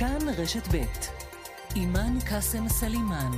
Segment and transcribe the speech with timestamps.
[0.00, 0.84] כאן רשת ב'
[1.76, 3.32] אימאן קאסם סלימאן.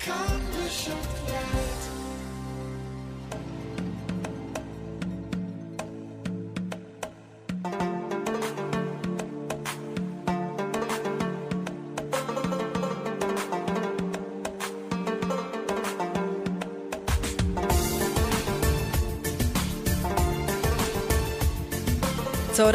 [0.00, 1.77] כאן רשת ב'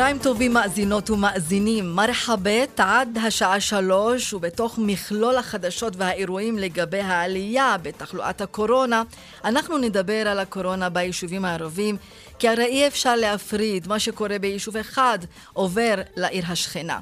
[0.04, 8.42] צהריים טובים מאזינות ומאזינים, מרחבת עד השעה שלוש ובתוך מכלול החדשות והאירועים לגבי העלייה בתחלואת
[8.42, 9.04] הקורונה
[9.44, 11.98] אנחנו נדבר על הקורונה ביישובים הערבים
[12.40, 15.20] כי הרי אי אפשר להפריד מה שקורה ביישוב אחד
[15.54, 17.00] עובר לעיר השכנה.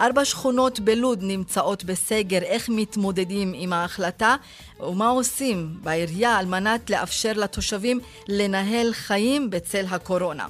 [0.00, 4.36] ארבע שכונות בלוד נמצאות בסגר, איך מתמודדים עם ההחלטה
[4.80, 10.46] ומה עושים בעירייה על מנת לאפשר לתושבים לנהל חיים בצל הקורונה.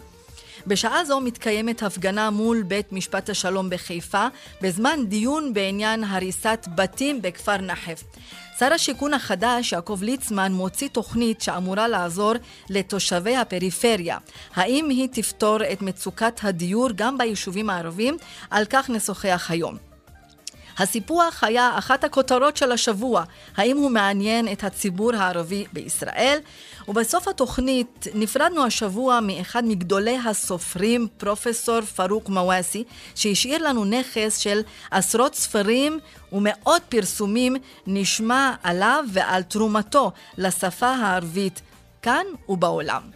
[0.67, 4.27] בשעה זו מתקיימת הפגנה מול בית משפט השלום בחיפה
[4.63, 8.03] בזמן דיון בעניין הריסת בתים בכפר נחף.
[8.59, 12.33] שר השיכון החדש, יעקב ליצמן, מוציא תוכנית שאמורה לעזור
[12.71, 14.19] לתושבי הפריפריה.
[14.55, 18.17] האם היא תפתור את מצוקת הדיור גם ביישובים הערבים?
[18.51, 19.86] על כך נשוחח היום.
[20.79, 23.25] הסיפוח היה אחת הכותרות של השבוע,
[23.57, 26.39] האם הוא מעניין את הציבור הערבי בישראל?
[26.89, 34.61] ובסוף התוכנית נפרדנו השבוע מאחד מגדולי הסופרים, פרופסור פארוק מואסי, שהשאיר לנו נכס של
[34.91, 35.99] עשרות ספרים
[36.33, 41.61] ומאות פרסומים, נשמע עליו ועל תרומתו לשפה הערבית
[42.03, 43.16] כאן ובעולם.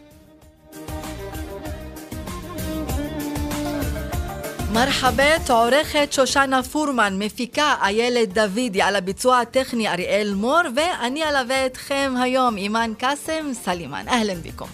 [4.73, 12.15] מרחבאית עורכת שושנה פורמן, מפיקה איילת דוידי, על הביצוע הטכני אריאל מור, ואני אלווה אתכם
[12.23, 14.09] היום, אימאן קאסם סלימאן.
[14.09, 14.69] أهلا بيكم.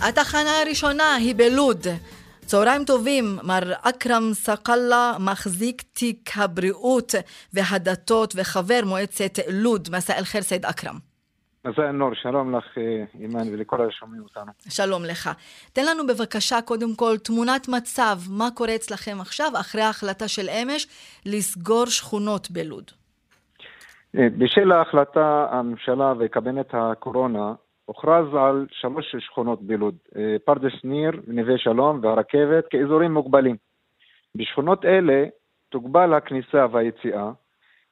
[0.00, 1.86] התחנה הראשונה היא בלוד.
[2.50, 7.14] צהריים טובים, מר אכרם סקאלה, מחזיק תיק הבריאות
[7.54, 9.88] והדתות וחבר מועצת לוד.
[9.92, 10.94] מסא אל-חיר סייד אכרם.
[11.64, 12.78] מסא אל-נור, שלום לך
[13.20, 14.52] אימאן ולכל השומעים אותנו.
[14.68, 15.30] שלום לך.
[15.72, 20.86] תן לנו בבקשה קודם כל תמונת מצב, מה קורה אצלכם עכשיו אחרי ההחלטה של אמש
[21.26, 22.90] לסגור שכונות בלוד.
[24.18, 27.52] אה, בשל ההחלטה הממשלה וקבינט הקורונה
[27.90, 33.56] הוכרז על שלוש שכונות בלוד, אה, פרדס ניר, נווה שלום והרכבת כאזורים מוגבלים.
[34.34, 35.24] בשכונות אלה
[35.68, 37.30] תוגבל הכניסה והיציאה.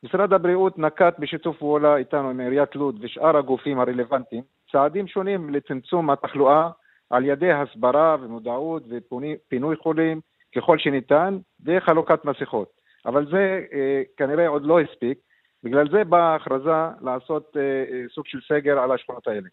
[0.03, 4.43] משרד הבריאות נקט בשיתוף פעולה איתנו עם עיריית לוד ושאר הגופים הרלוונטיים
[4.73, 6.71] צעדים שונים לצמצום התחלואה
[7.11, 10.21] על ידי הסברה ומודעות ופינוי חולים
[10.57, 12.69] ככל שניתן וחלוקת מסכות.
[13.07, 15.19] אבל זה אה, כנראה עוד לא הספיק,
[15.65, 19.49] בגלל זה באה ההכרזה לעשות אה, אה, סוג של סגר על השכונות האלה.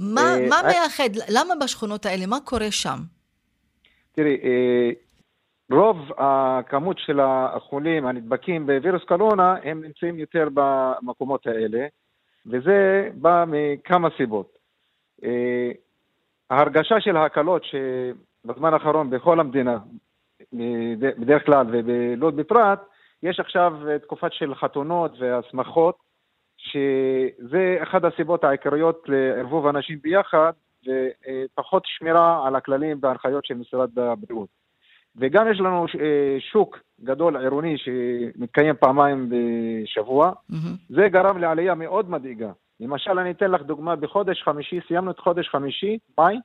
[0.00, 1.10] מה, אה, מה אה, מייחד?
[1.28, 2.26] למה בשכונות האלה?
[2.26, 2.98] מה קורה שם?
[4.12, 4.90] תראי, אה,
[5.72, 11.86] רוב הכמות של החולים הנדבקים בווירוס קורונה, הם נמצאים יותר במקומות האלה,
[12.46, 14.58] וזה בא מכמה סיבות.
[16.50, 19.78] ההרגשה של ההקלות שבזמן האחרון בכל המדינה,
[21.18, 22.80] בדרך כלל ובלוד בפרט,
[23.22, 23.72] יש עכשיו
[24.02, 25.96] תקופת של חתונות והסמכות,
[26.62, 30.52] שזה אחת הסיבות העיקריות לערבוב אנשים ביחד
[30.86, 34.48] ופחות שמירה על הכללים וההנחיות של משרד הבריאות.
[35.16, 40.54] וגם יש לנו אה, שוק גדול עירוני שמתקיים פעמיים בשבוע, mm-hmm.
[40.88, 42.52] זה גרם לעלייה מאוד מדאיגה.
[42.80, 46.36] למשל, אני אתן לך דוגמה, בחודש חמישי, סיימנו את חודש חמישי, מאי,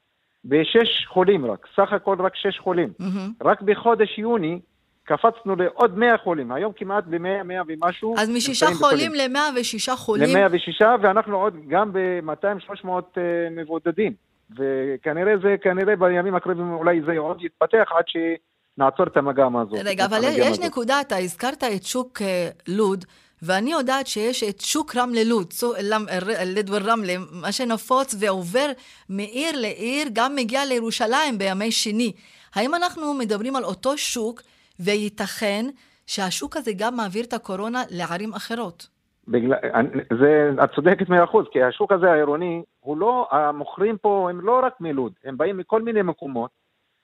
[0.45, 2.89] בשש חולים רק, סך הכל רק שש חולים.
[3.01, 3.43] Mm-hmm.
[3.45, 4.59] רק בחודש יוני
[5.05, 8.15] קפצנו לעוד 100 חולים, היום כמעט ב-100, 100 ומשהו.
[8.17, 10.37] אז משישה חולים ל-106 חולים.
[10.37, 13.19] ל-106, ואנחנו עוד גם ב-200-300 uh,
[13.51, 14.13] מבודדים.
[14.57, 19.79] וכנראה זה, כנראה בימים הקרובים אולי זה עוד יתפתח עד שנעצור את המגמה הזאת.
[19.85, 20.65] רגע, אבל יש הזאת.
[20.65, 22.23] נקודה, אתה הזכרת את שוק uh,
[22.67, 23.05] לוד.
[23.41, 25.53] ואני יודעת שיש את שוק רמלה לוד,
[26.45, 28.71] לד ורמלה, מה שנפוץ ועובר
[29.09, 32.11] מעיר לעיר, גם מגיע לירושלים בימי שני.
[32.55, 34.41] האם אנחנו מדברים על אותו שוק
[34.79, 35.65] וייתכן
[36.07, 38.87] שהשוק הזה גם מעביר את הקורונה לערים אחרות.
[39.27, 39.57] בגלל,
[40.19, 44.59] זה, את צודקת מאה אחוז, כי השוק הזה העירוני, הוא לא, המוכרים פה הם לא
[44.63, 46.51] רק מלוד, הם באים מכל מיני מקומות,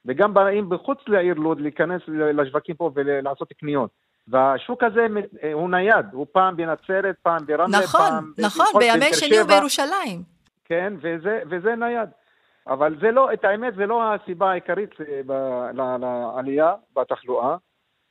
[0.06, 3.90] וגם באים בחוץ לעיר לוד להיכנס לשווקים פה ולעשות קניות.
[4.28, 5.08] והשוק הזה
[5.54, 8.32] הוא נייד, הוא פעם בנצרת, פעם ברמלה, נכון, פעם...
[8.38, 10.24] נכון, נכון, בימי שני ובירושלים.
[10.66, 12.10] כן, וזה, וזה נייד.
[12.68, 17.56] אבל זה לא, את האמת, זה לא הסיבה העיקרית אה, לעלייה בתחלואה,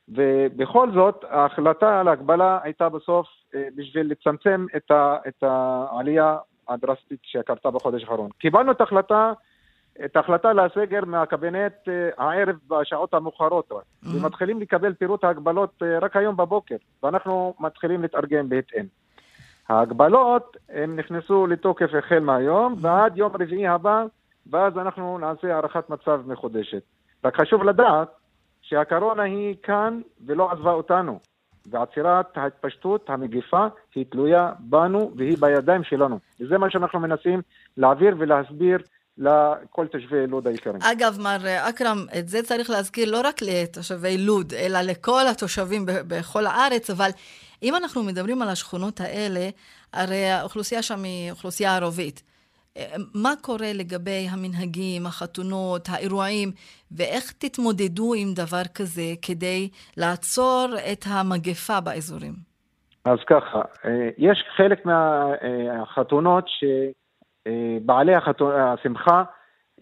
[0.09, 6.37] ובכל זאת, ההחלטה על ההגבלה הייתה בסוף אה, בשביל לצמצם את, ה, את העלייה
[6.69, 8.29] הדרסטית שקרתה בחודש האחרון.
[8.37, 9.33] קיבלנו את ההחלטה,
[10.05, 14.07] את ההחלטה לסגר מהקבינט אה, הערב בשעות המאוחרות, mm-hmm.
[14.15, 18.85] ומתחילים לקבל פירוט ההגבלות רק היום בבוקר, ואנחנו מתחילים להתארגן בהתאם.
[19.69, 22.75] ההגבלות, הם נכנסו לתוקף החל מהיום.
[22.81, 24.05] ועד יום רביעי הבא,
[24.51, 26.81] ואז אנחנו נעשה הערכת מצב מחודשת.
[27.25, 28.07] רק חשוב לדעת
[28.61, 31.19] שהקורונה היא כאן ולא עזבה אותנו.
[31.65, 36.19] ועצירת ההתפשטות, המגיפה, היא תלויה בנו והיא בידיים שלנו.
[36.39, 37.41] וזה מה שאנחנו מנסים
[37.77, 38.77] להעביר ולהסביר
[39.17, 40.81] לכל תושבי לוד היקרים.
[40.81, 41.37] אגב, מר
[41.69, 47.09] אכרם, את זה צריך להזכיר לא רק לתושבי לוד, אלא לכל התושבים בכל הארץ, אבל
[47.63, 49.49] אם אנחנו מדברים על השכונות האלה,
[49.93, 52.30] הרי האוכלוסייה שם היא אוכלוסייה ערבית.
[53.15, 56.49] מה קורה לגבי המנהגים, החתונות, האירועים,
[56.91, 62.33] ואיך תתמודדו עם דבר כזה כדי לעצור את המגפה באזורים?
[63.05, 69.23] אז ככה, אה, יש חלק מהחתונות שבעלי החתונה, השמחה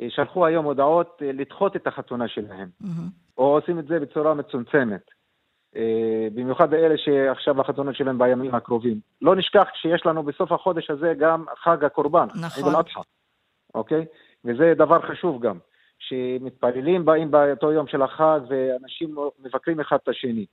[0.02, 3.38] אה, שלחו היום הודעות אה, לדחות את החתונה שלהם, mm-hmm.
[3.38, 5.12] או עושים את זה בצורה מצומצמת.
[5.76, 9.00] אה, במיוחד אלה שעכשיו החתונות שלהם בימים הקרובים.
[9.22, 12.64] לא נשכח שיש לנו בסוף החודש הזה גם חג הקורבן, נכון.
[12.64, 13.02] עיד אל-אדחא,
[13.76, 14.06] אוקיי?
[14.46, 15.58] וזה דבר חשוב גם,
[16.00, 20.46] שמתפללים באים באותו יום של החג ואנשים מבקרים אחד את השני.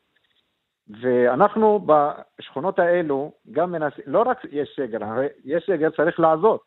[1.01, 6.59] ואנחנו בשכונות האלו גם מנסים, לא רק יש סגר, הרי יש סגר צריך לעזור.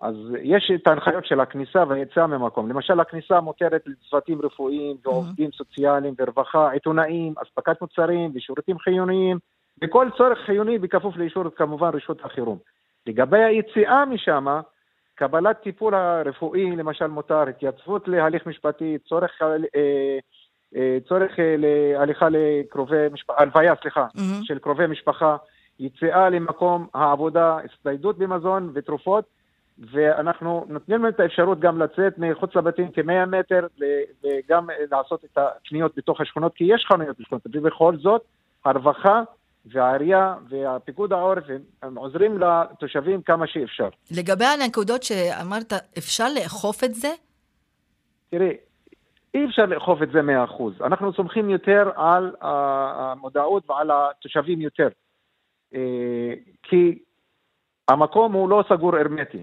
[0.00, 2.68] אז יש את ההנחיות של הכניסה והיציאה ממקום.
[2.68, 5.50] למשל, הכניסה מותרת לצוותים רפואיים ועובדים.
[5.52, 9.38] סוציאליים ורווחה, עיתונאים, אספקת מוצרים ושירותים חיוניים,
[9.82, 12.58] וכל צורך חיוני בכפוף לאישור כמובן רשות החירום.
[13.06, 14.60] לגבי היציאה משם,
[15.14, 19.56] קבלת טיפול הרפואי למשל מותר, התייצבות להליך משפטי, צורך, אה,
[20.76, 24.44] אה, צורך אה, להליכה לקרובי משפחה, הלוויה, סליחה, mm-hmm.
[24.44, 25.36] של קרובי משפחה,
[25.80, 29.24] יציאה למקום העבודה, הצטיידות במזון ותרופות,
[29.78, 33.66] ואנחנו נותנים להם את האפשרות גם לצאת מחוץ לבתים כמאה מטר
[34.24, 38.22] וגם לעשות את הקניות בתוך השכונות, כי יש חנויות בשכונות, ובכל זאת
[38.64, 39.22] הרווחה
[39.66, 41.44] והעירייה והפיקוד העורף
[41.82, 43.88] הם עוזרים לתושבים כמה שאפשר.
[44.10, 47.08] לגבי הנקודות שאמרת, אפשר לאכוף את זה?
[48.30, 48.56] תראי,
[49.34, 50.74] אי אפשר לאכוף את זה מאה אחוז.
[50.82, 54.88] אנחנו סומכים יותר על המודעות ועל התושבים יותר.
[55.74, 55.80] אה,
[56.62, 56.98] כי
[57.88, 59.42] המקום הוא לא סגור הרמטי.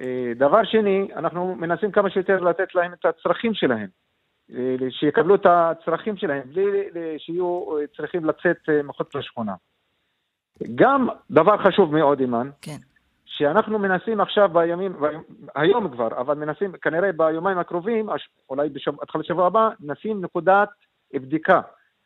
[0.00, 3.88] אה, דבר שני, אנחנו מנסים כמה שיותר לתת להם את הצרכים שלהם,
[4.54, 9.54] אה, שיקבלו את הצרכים שלהם, בלי שיהיו אה, צריכים לצאת מחוץ לשכונה.
[10.74, 12.76] גם דבר חשוב מאוד, אימן, כן.
[13.24, 14.96] שאנחנו מנסים עכשיו בימים,
[15.54, 18.08] היום כבר, אבל מנסים כנראה ביומיים הקרובים,
[18.50, 20.68] אולי בהתחלת השבוע הבא, נשים נקודת
[21.14, 21.60] בדיקה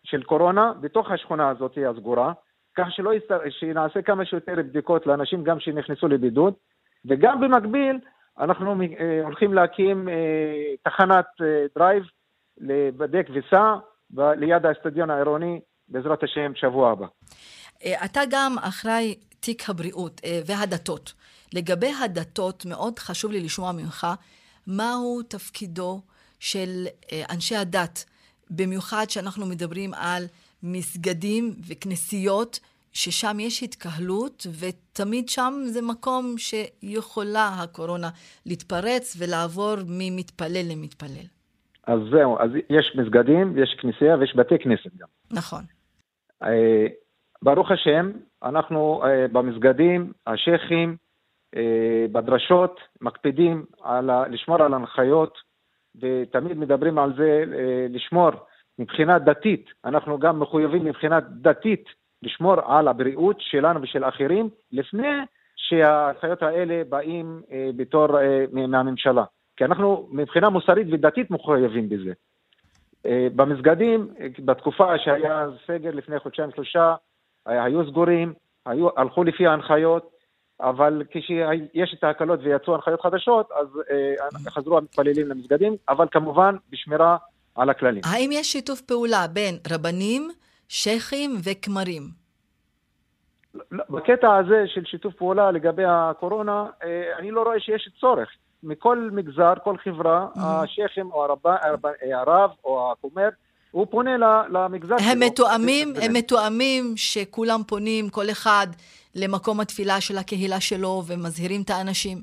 [0.04, 2.32] של קורונה בתוך השכונה הזאת הסגורה,
[2.76, 6.54] כך שלא יסתר, שנעשה כמה שיותר בדיקות לאנשים גם שנכנסו לבידוד,
[7.08, 7.98] וגם במקביל,
[8.38, 10.14] אנחנו אה, הולכים להקים אה,
[10.82, 12.02] תחנת אה, drive
[12.58, 13.74] היבדק וסע
[14.16, 17.06] ליד האצטדיון העירוני, בעזרת השם, שבוע הבא.
[18.04, 21.12] אתה גם אחראי תיק הבריאות והדתות.
[21.54, 24.06] לגבי הדתות, מאוד חשוב לי לשמוע ממך
[24.66, 26.00] מהו תפקידו
[26.40, 26.86] של
[27.30, 28.04] אנשי הדת,
[28.50, 30.24] במיוחד שאנחנו מדברים על
[30.62, 32.60] מסגדים וכנסיות
[32.96, 38.10] ששם יש התקהלות, ותמיד שם זה מקום שיכולה הקורונה
[38.46, 41.26] להתפרץ ולעבור ממתפלל למתפלל.
[41.86, 45.08] אז זהו, אז יש מסגדים, יש כנסייה ויש בתי כנסת גם.
[45.30, 45.62] נכון.
[46.42, 46.86] אה,
[47.42, 48.10] ברוך השם,
[48.42, 50.96] אנחנו אה, במסגדים, השייחים,
[51.56, 55.38] אה, בדרשות, מקפידים על ה, לשמור על הנחיות,
[56.00, 57.44] ותמיד מדברים על זה,
[57.88, 58.30] לשמור
[58.78, 59.66] מבחינה דתית.
[59.84, 61.84] אנחנו גם מחויבים מבחינה דתית
[62.22, 65.08] לשמור על הבריאות שלנו ושל אחרים, לפני
[65.56, 69.24] שההנחיות האלה באים אה, בתור אה, מהממשלה.
[69.56, 72.12] כי אנחנו מבחינה מוסרית ודתית מחויבים בזה.
[73.06, 74.08] אה, במסגדים,
[74.38, 76.94] בתקופה שהיה סגר לפני חודשיים-שלושה,
[77.46, 78.34] היו סגורים,
[78.66, 80.16] היו, הלכו לפי ההנחיות,
[80.60, 87.16] אבל כשיש את ההקלות ויצאו הנחיות חדשות, אז אה, חזרו המתפללים למסגדים, אבל כמובן בשמירה
[87.54, 88.02] על הכללים.
[88.04, 90.30] האם יש שיתוף פעולה בין רבנים,
[90.68, 92.02] שייחים וכמרים.
[93.70, 98.28] לא, בקטע הזה של שיתוף פעולה לגבי הקורונה, אה, אני לא רואה שיש צורך.
[98.62, 100.40] מכל מגזר, כל חברה, mm-hmm.
[100.40, 101.38] השייחים או הרב,
[102.12, 103.28] הרב או הכומר,
[103.70, 104.16] הוא פונה
[104.48, 105.26] למגזר הם שלו.
[105.26, 108.66] מתואמים, הם מתואמים שכולם פונים, כל אחד
[109.14, 112.18] למקום התפילה של הקהילה שלו ומזהירים את האנשים.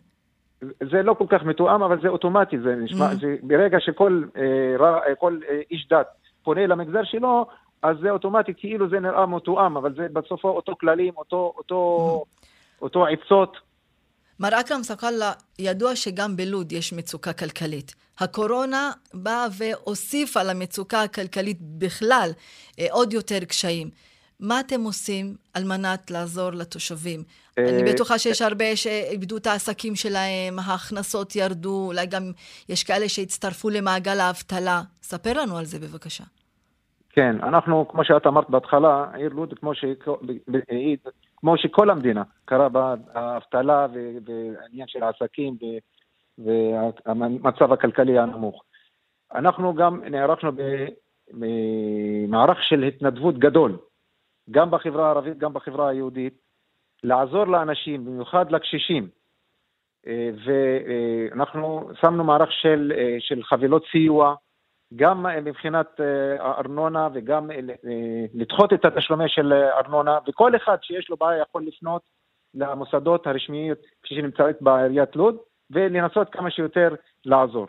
[0.61, 3.21] זה לא כל כך מתואם, אבל זה אוטומטי, זה נשמע, mm-hmm.
[3.21, 6.07] זה ברגע שכל אה, כל, אה, איש דת
[6.43, 7.45] פונה למגזר שלו,
[7.83, 12.23] אז זה אוטומטי, כאילו זה נראה מתואם, אבל זה בסופו אותו כללים, אותו, אותו,
[12.81, 13.57] אותו עצות.
[14.39, 17.95] מר אכרם סקאללה, ידוע שגם בלוד יש מצוקה כלכלית.
[18.19, 22.29] הקורונה באה והוסיפה למצוקה הכלכלית בכלל
[22.79, 23.89] אה, עוד יותר קשיים.
[24.39, 27.23] מה אתם עושים על מנת לעזור לתושבים?
[27.57, 32.31] אה, אני בטוחה שיש הרבה שאיבדו את העסקים שלהם, ההכנסות ירדו, אולי גם
[32.69, 34.81] יש כאלה שהצטרפו למעגל האבטלה.
[35.03, 36.23] ספר לנו על זה בבקשה.
[37.15, 39.85] כן, אנחנו, כמו שאת אמרת בהתחלה, העיר לוד, כמו, ש...
[41.37, 43.87] כמו שכל המדינה, קרה בה האבטלה
[44.25, 45.57] והעניין של העסקים
[46.37, 48.63] והמצב הכלכלי הנמוך.
[49.35, 50.51] אנחנו גם נערכנו
[51.31, 53.77] במערך של התנדבות גדול,
[54.51, 56.33] גם בחברה הערבית, גם בחברה היהודית,
[57.03, 59.07] לעזור לאנשים, במיוחד לקשישים.
[60.07, 64.35] אה, ואנחנו שמנו מערך של, אה, של חבילות סיוע,
[64.95, 67.49] גם מבחינת אה, הארנונה וגם
[68.33, 72.01] לדחות את התשלומי של ארנונה, וכל אחד שיש לו בעיה יכול לפנות
[72.53, 73.73] למוסדות הרשמיים
[74.03, 75.37] כפי שנמצאת בעיריית לוד,
[75.71, 76.95] ולנסות כמה שיותר
[77.25, 77.67] לעזור.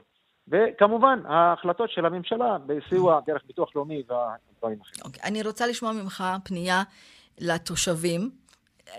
[0.49, 5.03] וכמובן, ההחלטות של הממשלה בסיוע דרך ביטוח לאומי והדברים אחרים.
[5.03, 6.83] Okay, אוקיי, אני רוצה לשמוע ממך פנייה
[7.41, 8.31] לתושבים,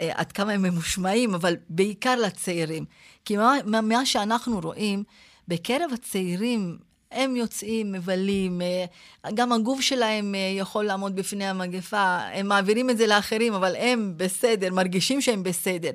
[0.01, 2.86] אה, עד כמה הם ממושמעים, אבל בעיקר לצעירים.
[3.25, 5.03] כי מה, מה שאנחנו רואים,
[5.48, 6.77] בקרב הצעירים,
[7.12, 8.85] הם יוצאים, מבלים, אה,
[9.33, 14.13] גם הגוף שלהם אה, יכול לעמוד בפני המגפה, הם מעבירים את זה לאחרים, אבל הם
[14.17, 15.91] בסדר, מרגישים שהם בסדר.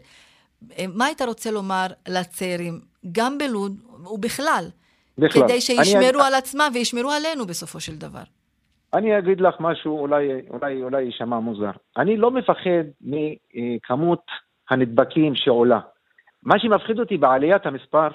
[0.95, 2.81] מה היית רוצה לומר לצעירים,
[3.13, 3.73] גם בלוד
[4.13, 4.65] ובכלל,
[5.19, 5.43] בכלל.
[5.43, 6.27] כדי שישמרו אני...
[6.27, 8.23] על עצמם וישמרו עלינו בסופו של דבר?
[8.95, 11.71] אני אגיד לך משהו, אולי, אולי, אולי יישמע מוזר.
[11.97, 14.25] אני לא מפחד מכמות
[14.71, 15.81] הנדבקים שעולה.
[16.43, 18.09] מה שמפחיד אותי בעליית המספר,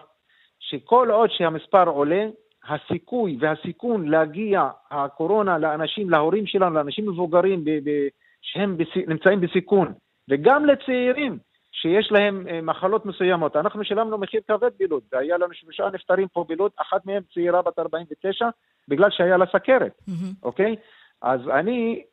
[0.60, 2.26] שכל עוד שהמספר עולה,
[2.68, 8.08] הסיכוי והסיכון להגיע הקורונה לאנשים, להורים שלנו, לאנשים מבוגרים ב- ב-
[8.42, 9.94] שהם בס- נמצאים בסיכון,
[10.30, 11.38] וגם לצעירים
[11.72, 13.56] שיש להם אה, מחלות מסוימות.
[13.56, 17.80] אנחנו שילמנו מחיר כבד בלוד, והיה לנו שלושה נפטרים פה בלוד, אחת מהם צעירה בת
[17.80, 18.50] 49,
[18.88, 20.44] בגלל שהיה לה סכרת, mm-hmm.
[20.44, 20.76] אוקיי?
[21.22, 22.04] אז אני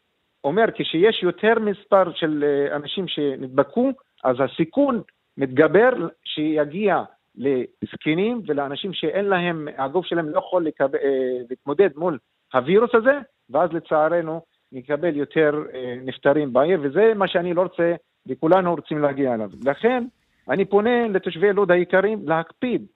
[0.44, 3.90] אומר, כשיש יותר מספר של אה, אנשים שנדבקו,
[4.24, 5.02] אז הסיכון
[5.36, 5.90] מתגבר
[6.24, 7.02] שיגיע
[7.36, 10.94] לזקנים ולאנשים שאין להם, הגוף שלהם לא יכול לקב...
[10.94, 12.18] אה, להתמודד מול
[12.54, 13.18] הווירוס הזה,
[13.50, 14.40] ואז לצערנו
[14.72, 15.64] נקבל יותר
[16.04, 17.94] נפטרים בעיר, וזה מה שאני לא רוצה
[18.26, 19.50] וכולנו רוצים להגיע אליו.
[19.64, 20.04] לכן,
[20.48, 22.86] אני פונה לתושבי לוד היקרים להקפיד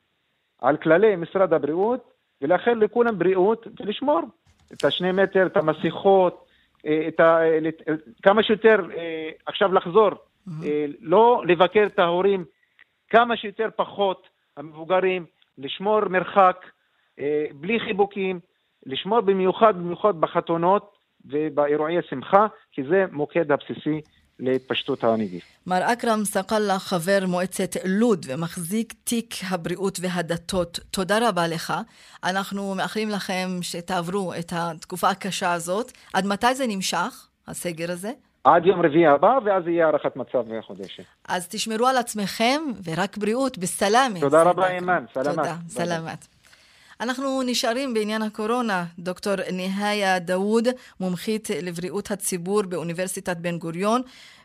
[0.60, 2.10] על כללי משרד הבריאות
[2.42, 4.20] ולאחל לכולם בריאות ולשמור
[4.72, 6.46] את השני מטר, את המסכות,
[6.86, 7.38] אה, את ה...
[8.22, 10.52] כמה שיותר אה, עכשיו לחזור, mm-hmm.
[11.00, 12.44] לא לבקר את ההורים,
[13.10, 15.26] כמה שיותר פחות המבוגרים,
[15.58, 16.56] לשמור מרחק,
[17.54, 18.40] בלי חיבוקים,
[18.86, 20.92] לשמור במיוחד, במיוחד בחתונות
[21.24, 24.00] ובאירועי שמחה, כי זה מוקד הבסיסי
[24.38, 25.44] להתפשטות הנגיף.
[25.66, 31.74] מר אכרם סקאללה, חבר מועצת לוד ומחזיק תיק הבריאות והדתות, תודה רבה לך.
[32.24, 35.92] אנחנו מאחלים לכם שתעברו את התקופה הקשה הזאת.
[36.14, 38.10] עד מתי זה נמשך, הסגר הזה?
[38.46, 41.02] עד יום רביעי הבא, ואז יהיה הערכת מצב חודשת.
[41.28, 44.20] אז תשמרו על עצמכם, ורק בריאות, בסלאמה.
[44.20, 45.04] תודה רבה, אימן.
[45.14, 45.36] סלמת.
[45.36, 46.26] תודה, סלמת.
[47.00, 48.84] אנחנו נשארים בעניין הקורונה.
[48.98, 50.68] דוקטור ניהיה דאוד,
[51.00, 54.02] מומחית לבריאות הציבור באוניברסיטת בן גוריון,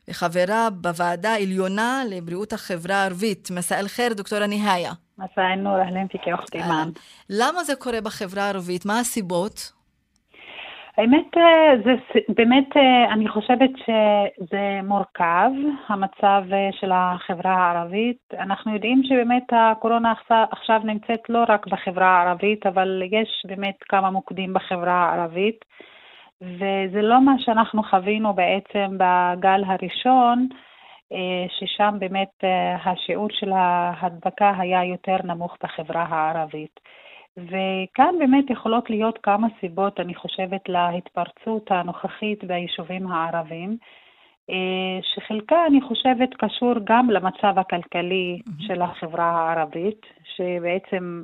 [0.07, 3.51] וחברה בוועדה העליונה לבריאות החברה הערבית.
[3.51, 4.91] מסע אל-חיר, דוקטורה ניהיה.
[5.17, 6.89] מסע אל-נור, אהלן פיקי אוכתי אימן.
[7.29, 8.85] למה זה קורה בחברה הערבית?
[8.85, 9.71] מה הסיבות?
[10.97, 11.95] האמת, אה, זה
[12.29, 15.51] באמת, אה, אני חושבת שזה מורכב,
[15.87, 18.33] המצב אה, של החברה הערבית.
[18.39, 20.13] אנחנו יודעים שבאמת הקורונה
[20.51, 25.65] עכשיו נמצאת לא רק בחברה הערבית, אבל יש באמת כמה מוקדים בחברה הערבית,
[26.41, 30.47] וזה לא מה שאנחנו חווינו בעצם בגל הראשון,
[31.47, 32.43] ששם באמת
[32.85, 36.79] השיעור של ההדבקה היה יותר נמוך בחברה הערבית.
[37.37, 43.77] וכאן באמת יכולות להיות כמה סיבות, אני חושבת, להתפרצות הנוכחית ביישובים הערבים,
[44.49, 48.39] אה, שחלקה, אני חושבת, קשור גם למצב הכלכלי.
[48.59, 51.23] של החברה הערבית, שבעצם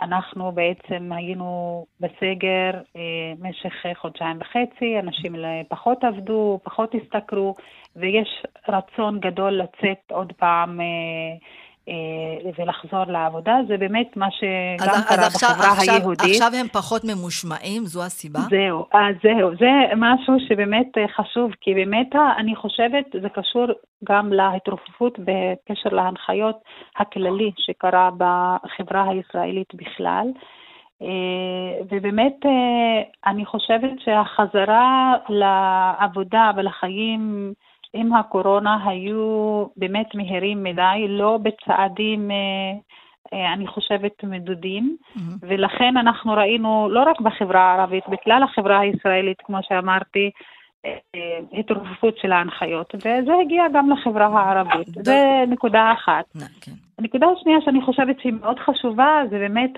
[0.00, 5.34] אנחנו בעצם היינו בסגר אה, במשך חודשיים וחצי, אנשים
[5.68, 7.54] פחות עבדו, פחות השתכרו,
[7.96, 10.86] ויש רצון גדול לצאת עוד פעם אה,
[12.58, 16.30] ולחזור לעבודה, זה באמת מה שגם אז, קרה אז עכשיו, בחברה עכשיו, היהודית.
[16.30, 17.82] עכשיו הם פחות ממושמעים?
[17.84, 18.38] זו הסיבה?
[18.50, 23.66] זהו, אז זהו, זה משהו שבאמת אה, חשוב, כי באמת אני חושבת, זה קשור
[24.04, 26.56] גם להתרופפות בקשר להנחיות
[26.96, 30.26] הכללי שקרה בחברה הישראלית בכלל.
[31.02, 32.36] אה, ובאמת,
[33.26, 37.52] אני חושבת שהחזרה לעבודה ולחיים
[37.92, 42.30] עם הקורונה היו באמת מהירים מדי, לא בצעדים,
[43.54, 45.20] אני חושבת, מדודים, mm-hmm.
[45.42, 50.30] ולכן אנחנו ראינו, לא רק בחברה הערבית, בכלל החברה הישראלית, כמו שאמרתי,
[51.52, 54.88] התרופפות של ההנחיות, וזה הגיע גם לחברה הערבית.
[54.88, 56.24] זה נקודה אחת.
[56.60, 56.72] כן.
[56.98, 59.72] הנקודה השנייה שאני חושבת שהיא מאוד חשובה, זה באמת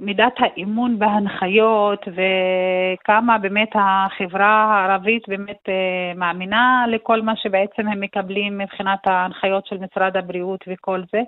[0.00, 8.58] מידת האמון בהנחיות וכמה באמת החברה הערבית באמת אה, מאמינה לכל מה שבעצם הם מקבלים
[8.58, 11.20] מבחינת ההנחיות של משרד הבריאות וכל זה.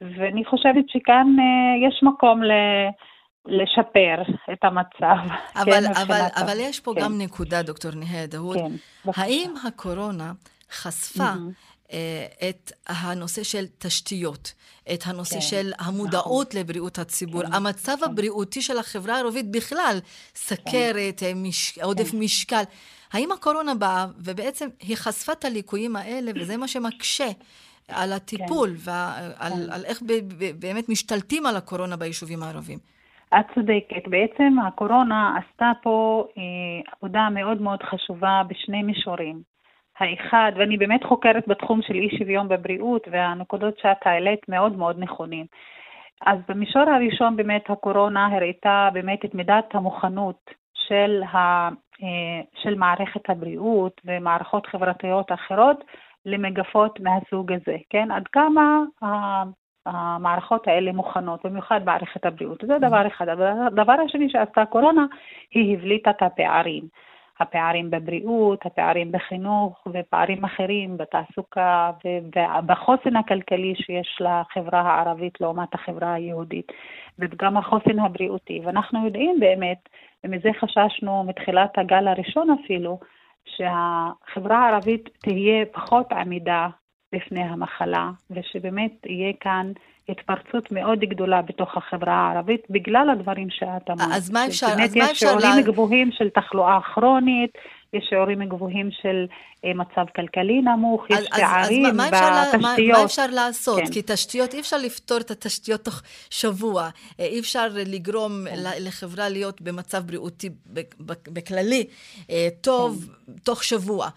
[0.00, 2.52] ואני חושבת שכאן אה, יש מקום ל...
[3.46, 5.34] לשפר את המצב.
[5.56, 7.00] אבל, כן, אבל, אבל יש פה כן.
[7.00, 8.56] גם נקודה, דוקטור נהה דהוד.
[8.56, 8.72] כן,
[9.16, 10.32] האם הקורונה
[10.72, 11.69] חשפה mm-hmm.
[12.48, 14.54] את הנושא של תשתיות,
[14.94, 16.60] את הנושא כן, של המודעות נכון.
[16.60, 18.10] לבריאות הציבור, כן, המצב כן.
[18.10, 19.98] הבריאותי של החברה הערבית בכלל,
[20.34, 21.32] סכרת, כן.
[21.36, 21.78] מש...
[21.78, 22.18] עודף כן.
[22.18, 22.62] משקל.
[23.12, 27.28] האם הקורונה באה ובעצם היא חשפה את הליקויים האלה, וזה מה שמקשה
[27.88, 28.90] על הטיפול כן.
[28.90, 29.32] ועל
[29.66, 29.72] כן.
[29.72, 32.78] על איך ב, ב, באמת משתלטים על הקורונה ביישובים הערביים?
[33.38, 34.08] את צודקת.
[34.08, 39.49] בעצם הקורונה עשתה פה אה, עבודה מאוד מאוד חשובה בשני מישורים.
[40.00, 45.46] האחד, ואני באמת חוקרת בתחום של אי שוויון בבריאות, והנקודות שאת העלית מאוד מאוד נכונים.
[46.26, 51.68] אז במישור הראשון באמת הקורונה הראתה באמת את מידת המוכנות של, ה,
[52.02, 55.84] אה, של מערכת הבריאות ומערכות חברתיות אחרות
[56.26, 58.10] למגפות מהסוג הזה, כן?
[58.10, 58.82] עד כמה
[59.86, 62.64] המערכות האלה מוכנות, במיוחד מערכת הבריאות.
[62.66, 63.28] זה דבר אחד.
[63.28, 65.06] הדבר השני שעשתה הקורונה,
[65.54, 66.84] היא הבליטה את הפערים.
[67.40, 76.72] הפערים בבריאות, הפערים בחינוך ופערים אחרים בתעסוקה ובחוסן הכלכלי שיש לחברה הערבית לעומת החברה היהודית
[77.18, 78.60] וגם החוסן הבריאותי.
[78.64, 79.88] ואנחנו יודעים באמת,
[80.24, 82.98] ומזה חששנו מתחילת הגל הראשון אפילו,
[83.44, 86.68] שהחברה הערבית תהיה פחות עמידה
[87.14, 89.72] בפני המחלה, ושבאמת יהיה כאן
[90.10, 94.08] התפרצות מאוד גדולה בתוך החברה הערבית, בגלל הדברים שאת אמרת.
[94.12, 95.12] אז מה אפשר, אז מה אפשר...
[95.12, 95.62] יש שיעורים לה...
[95.62, 97.50] גבוהים של תחלואה כרונית,
[97.92, 99.26] יש שיעורים גבוהים של
[99.64, 102.62] אה, מצב כלכלי נמוך, יש פערים אז, אז בתשתיות.
[102.62, 103.78] מה, מה אפשר לעשות?
[103.78, 103.92] כן.
[103.92, 106.88] כי תשתיות, אי אפשר לפתור את התשתיות תוך שבוע.
[107.20, 108.56] אה, אי אפשר לגרום כן.
[108.80, 110.50] לחברה להיות במצב בריאותי
[111.28, 111.86] בכללי
[112.30, 113.32] אה, טוב כן.
[113.44, 114.08] תוך שבוע.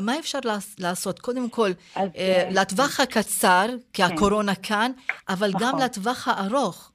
[0.00, 0.38] מה אפשר
[0.78, 1.18] לעשות?
[1.18, 2.10] קודם כל, אז,
[2.50, 4.14] לטווח הקצר, כי כן.
[4.14, 4.90] הקורונה כאן,
[5.28, 5.60] אבל נכון.
[5.62, 6.92] גם לטווח הארוך.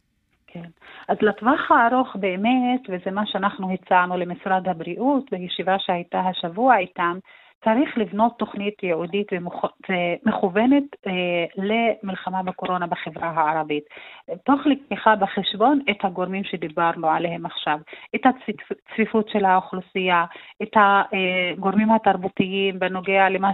[0.47, 0.69] כן.
[1.07, 7.17] אז לטווח הארוך באמת, וזה מה שאנחנו הצענו למשרד הבריאות בישיבה שהייתה השבוע איתם,
[7.63, 13.83] צריך לבנות תוכנית ייעודית ומכוונת אה, למלחמה בקורונה בחברה הערבית,
[14.43, 17.77] תוך לקיחה בחשבון את הגורמים שדיברנו עליהם עכשיו,
[18.15, 20.25] את הצפיפות של האוכלוסייה,
[20.63, 23.51] את הגורמים התרבותיים בנוגע למה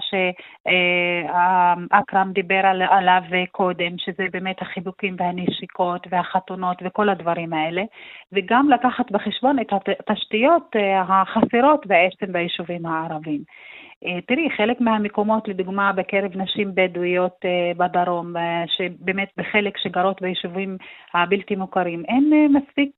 [1.89, 7.83] שאכרם דיבר עליו קודם, שזה באמת החיבוקים והנשיקות והחתונות וכל הדברים האלה,
[8.31, 13.41] וגם לקחת בחשבון את התשתיות אה, החסרות בעצם ביישובים הערביים.
[14.05, 20.77] אה, תראי, חלק מהמקומות, לדוגמה, בקרב נשים בדואיות אה, בדרום, אה, שבאמת בחלק שגרות ביישובים
[21.13, 22.91] הבלתי מוכרים, אין מספיק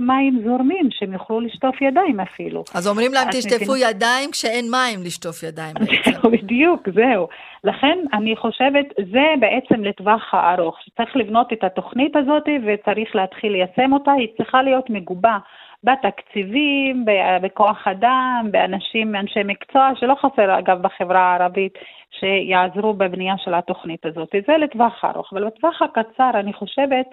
[0.00, 2.64] מים זורמים שהם יוכלו לשטוף ידיים אפילו.
[2.74, 6.30] אז אומרים להם, תשטפו ידיים כשאין מים לשטוף ידיים בעצם.
[6.30, 7.28] בדיוק, זהו.
[7.64, 13.92] לכן אני חושבת, זה בעצם לטווח הארוך, שצריך לבנות את התוכנית הזאת וצריך להתחיל ליישם
[13.92, 15.38] אותה, היא צריכה להיות מגובה.
[15.86, 17.04] בתקציבים,
[17.42, 21.78] בכוח אדם, באנשים, אנשי מקצוע, שלא חסר אגב בחברה הערבית,
[22.20, 24.34] שיעזרו בבנייה של התוכנית הזאת.
[24.46, 27.06] זה לטווח ארוך, אבל לטווח הקצר אני חושבת,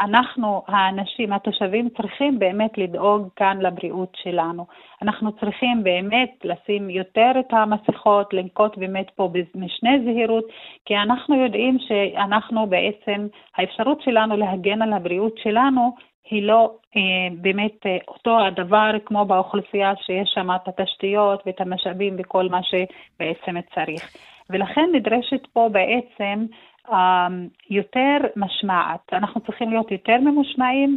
[0.00, 4.66] אנחנו, האנשים, התושבים, צריכים באמת לדאוג כאן לבריאות שלנו.
[5.02, 10.44] אנחנו צריכים באמת לשים יותר את המסכות, לנקוט באמת פה משנה זהירות,
[10.84, 15.92] כי אנחנו יודעים שאנחנו בעצם, האפשרות שלנו להגן על הבריאות שלנו
[16.30, 17.00] היא לא אה,
[17.40, 23.56] באמת אה, אותו הדבר כמו באוכלוסייה שיש שם את התשתיות ואת המשאבים וכל מה שבעצם
[23.74, 24.16] צריך.
[24.50, 26.46] ולכן נדרשת פה בעצם
[26.92, 27.28] אה,
[27.70, 29.12] יותר משמעת.
[29.12, 30.96] אנחנו צריכים להיות יותר ממושמעים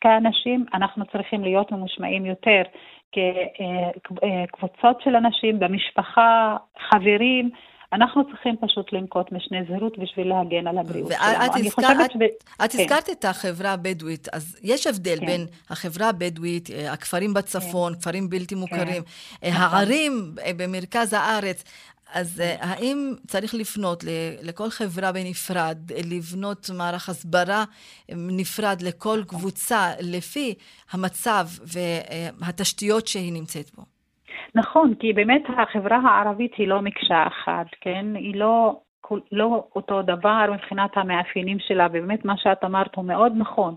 [0.00, 2.62] כאנשים, אנחנו צריכים להיות ממושמעים יותר
[3.12, 6.56] כקבוצות אה, של אנשים, במשפחה,
[6.90, 7.50] חברים.
[7.92, 11.54] אנחנו צריכים פשוט לנקוט משנה זהירות בשביל להגן על הבריאות שלנו.
[11.54, 12.10] אני הזכר, חושבת...
[12.10, 12.64] את.
[12.64, 12.78] את כן.
[12.78, 15.26] הזכרת את החברה הבדואית, אז יש הבדל כן.
[15.26, 18.00] בין החברה הבדואית, אה, הכפרים בצפון, כן.
[18.00, 19.02] כפרים בלתי מוכרים,
[19.40, 19.50] כן.
[19.52, 21.64] הערים אה, במרכז הארץ.
[22.14, 24.04] אז האם צריך לפנות
[24.42, 27.64] לכל חברה בנפרד, לבנות מערך הסברה
[28.08, 30.54] נפרד לכל קבוצה לפי
[30.90, 31.48] המצב
[32.40, 33.99] והתשתיות שהיא נמצאת בו?
[34.54, 38.06] נכון, כי באמת החברה הערבית היא לא מקשה אחת, כן?
[38.14, 38.80] היא לא,
[39.32, 43.74] לא אותו דבר מבחינת המאפיינים שלה, ובאמת מה שאת אמרת הוא מאוד נכון.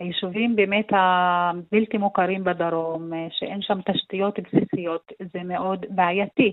[0.00, 6.52] היישובים באמת הבלתי מוכרים בדרום, שאין שם תשתיות בסיסיות, זה מאוד בעייתי.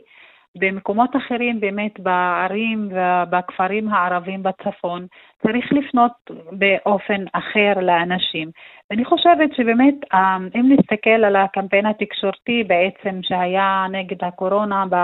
[0.58, 5.06] במקומות אחרים, באמת בערים ובכפרים הערבים בצפון,
[5.44, 6.12] צריך לפנות
[6.52, 8.52] באופן אחר לאנשים.
[8.90, 14.96] ואני חושבת שבאמת, אה, אם נסתכל על הקמפיין התקשורתי בעצם שהיה נגד הקורונה ב...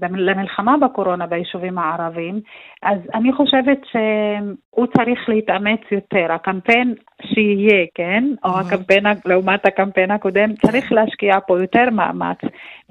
[0.00, 2.40] למלחמה בקורונה ביישובים הערביים,
[2.82, 6.32] אז אני חושבת שהוא צריך להתאמץ יותר.
[6.32, 12.38] הקמפיין שיהיה, כן, או הקמפיין, לעומת הקמפיין הקודם, צריך להשקיע פה יותר מאמץ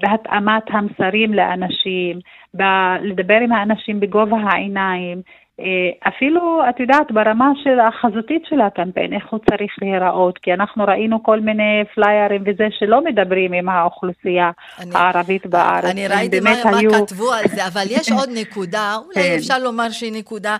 [0.00, 2.18] בהתאמת המסרים לאנשים,
[2.54, 5.22] ב- לדבר עם האנשים בגובה העיניים,
[6.08, 11.22] אפילו, את יודעת, ברמה של החזותית של הקמפיין, איך הוא צריך להיראות, כי אנחנו ראינו
[11.22, 15.84] כל מיני פליירים וזה שלא מדברים עם האוכלוסייה אני, הערבית בארץ.
[15.84, 16.90] אני ראיתי מה, היו...
[16.90, 19.34] מה כתבו על זה, אבל יש עוד נקודה, אולי כן.
[19.38, 20.56] אפשר לומר שהיא נקודה,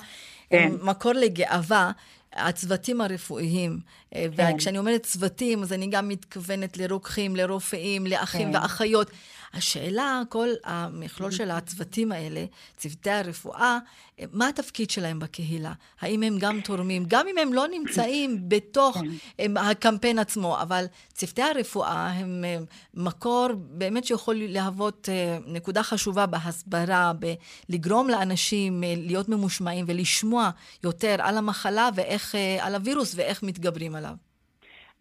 [0.51, 0.69] כן.
[0.83, 1.91] מקור לגאווה.
[2.37, 4.55] הצוותים הרפואיים, אה, כן.
[4.55, 8.59] וכשאני אומרת צוותים, אז אני גם מתכוונת לרוקחים, לרופאים, לאחים כן.
[8.62, 9.11] ואחיות.
[9.55, 12.44] השאלה, כל המכלול של הצוותים האלה,
[12.77, 13.79] צוותי הרפואה,
[14.33, 15.72] מה התפקיד שלהם בקהילה?
[16.01, 17.05] האם הם גם תורמים?
[17.09, 18.98] גם אם הם לא נמצאים בתוך
[19.37, 19.57] כן.
[19.57, 22.44] הקמפיין עצמו, אבל צוותי הרפואה הם
[22.94, 27.12] מקור באמת שיכול להוות אה, נקודה חשובה בהסברה,
[27.68, 30.51] בלגרום לאנשים אה, להיות ממושמעים ולשמוע
[30.85, 34.02] יותר על המחלה ואיך, אה, על הווירוס ואיך מתגברים עליו.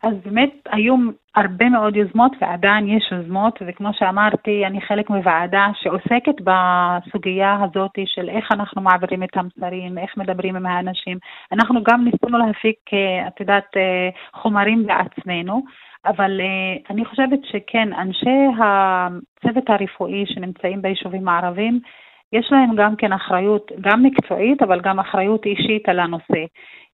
[0.03, 0.95] אז באמת היו
[1.35, 8.29] הרבה מאוד יוזמות ועדיין יש יוזמות, וכמו שאמרתי, אני חלק מוועדה שעוסקת בסוגיה הזאת של
[8.29, 11.17] איך אנחנו מעבירים את המסרים, איך מדברים עם האנשים.
[11.51, 15.61] אנחנו גם ניסינו להפיק, אה, את יודעת, אה, חומרים בעצמנו,
[16.05, 21.79] אבל אה, אני חושבת שכן, אנשי הצוות הרפואי שנמצאים ביישובים הערבים,
[22.33, 26.45] יש להם גם כן אחריות, גם מקצועית, אבל גם אחריות אישית על הנושא.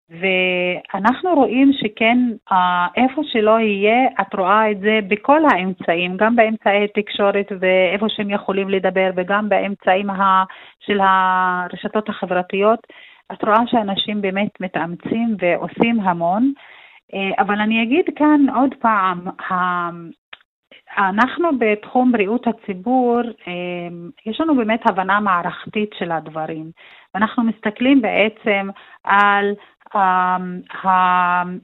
[0.09, 2.17] ואנחנו רואים שכן,
[2.51, 8.29] אה, איפה שלא יהיה, את רואה את זה בכל האמצעים, גם באמצעי תקשורת ואיפה שהם
[8.29, 10.07] יכולים לדבר, וגם באמצעים
[10.79, 12.79] של הרשתות החברתיות.
[13.31, 16.51] את רואה שאנשים באמת מתאמצים ועושים המון.
[17.13, 19.27] אה, אבל אני אגיד כאן עוד פעם,
[20.97, 23.87] אנחנו בתחום בריאות הציבור, אה,
[24.25, 26.71] יש לנו באמת הבנה מערכתית של הדברים.
[27.13, 28.69] ואנחנו מסתכלים בעצם
[29.03, 29.53] על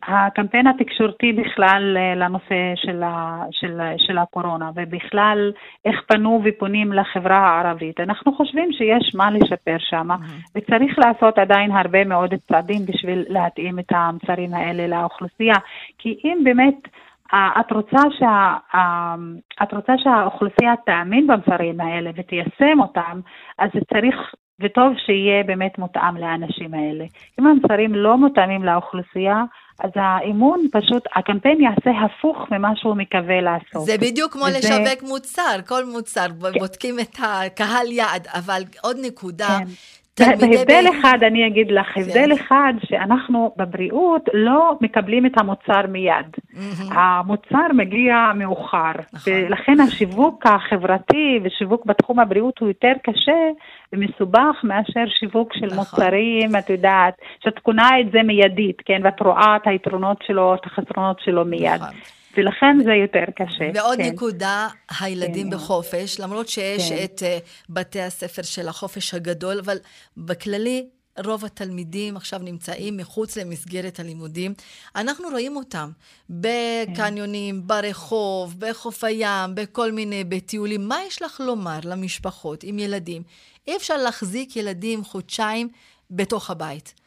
[0.08, 5.52] הקמפיין התקשורתי בכלל אה, לנושא של, ה, של, של הקורונה, ובכלל
[5.86, 8.00] איך פנו ופונים לחברה הערבית.
[8.00, 10.52] אנחנו חושבים שיש מה לשפר שם, mm-hmm.
[10.56, 15.56] וצריך לעשות עדיין הרבה מאוד צעדים בשביל להתאים את המוצרים האלה לאוכלוסייה,
[15.98, 16.88] כי אם באמת...
[17.34, 18.58] את רוצה, שה,
[19.64, 23.20] את רוצה שהאוכלוסייה תאמין במסרים האלה ותיישם אותם,
[23.60, 24.16] אז צריך
[24.62, 27.06] וטוב שיהיה באמת מותאם לאנשים האלה.
[27.40, 29.44] אם המסרים לא מותאמים לאוכלוסייה,
[29.80, 33.86] אז האמון פשוט, הקמפיין יעשה הפוך ממה שהוא מקווה לעשות.
[33.86, 34.58] זה בדיוק כמו וזה...
[34.58, 36.60] לשווק מוצר, כל מוצר, כן.
[36.60, 39.66] בודקים את הקהל יעד, אבל עוד נקודה, כן.
[40.20, 41.98] בהבדל אחד, אני אגיד לך.
[41.98, 46.26] הבדל אחד, שאנחנו בבריאות לא מקבלים את המוצר מיד.
[46.92, 49.34] המוצר מגיע מאוחר, נכון.
[49.34, 53.50] ולכן השיווק החברתי ושיווק בתחום הבריאות הוא יותר קשה
[53.94, 55.78] ומסובך מאשר שיווק של נכון.
[55.78, 60.66] מוצרים, את יודעת, שאת קונה את זה מיידית, כן, ואת רואה את היתרונות שלו, את
[60.66, 61.82] החסרונות שלו מיד.
[61.82, 62.21] נכון.
[62.38, 63.66] ולכן זה יותר קשה.
[63.74, 64.04] ועוד כן.
[64.04, 64.68] נקודה,
[65.00, 65.56] הילדים כן.
[65.56, 67.04] בחופש, למרות שיש כן.
[67.04, 69.78] את uh, בתי הספר של החופש הגדול, אבל
[70.18, 70.86] בכללי,
[71.26, 74.54] רוב התלמידים עכשיו נמצאים מחוץ למסגרת הלימודים.
[74.96, 75.90] אנחנו רואים אותם
[76.30, 77.68] בקניונים, כן.
[77.68, 80.88] ברחוב, בחוף הים, בכל מיני, בטיולים.
[80.88, 83.24] מה יש לך לומר למשפחות עם ילדים?
[83.68, 85.70] אי אפשר להחזיק ילדים חודשיים
[86.12, 87.01] בתוך הבית.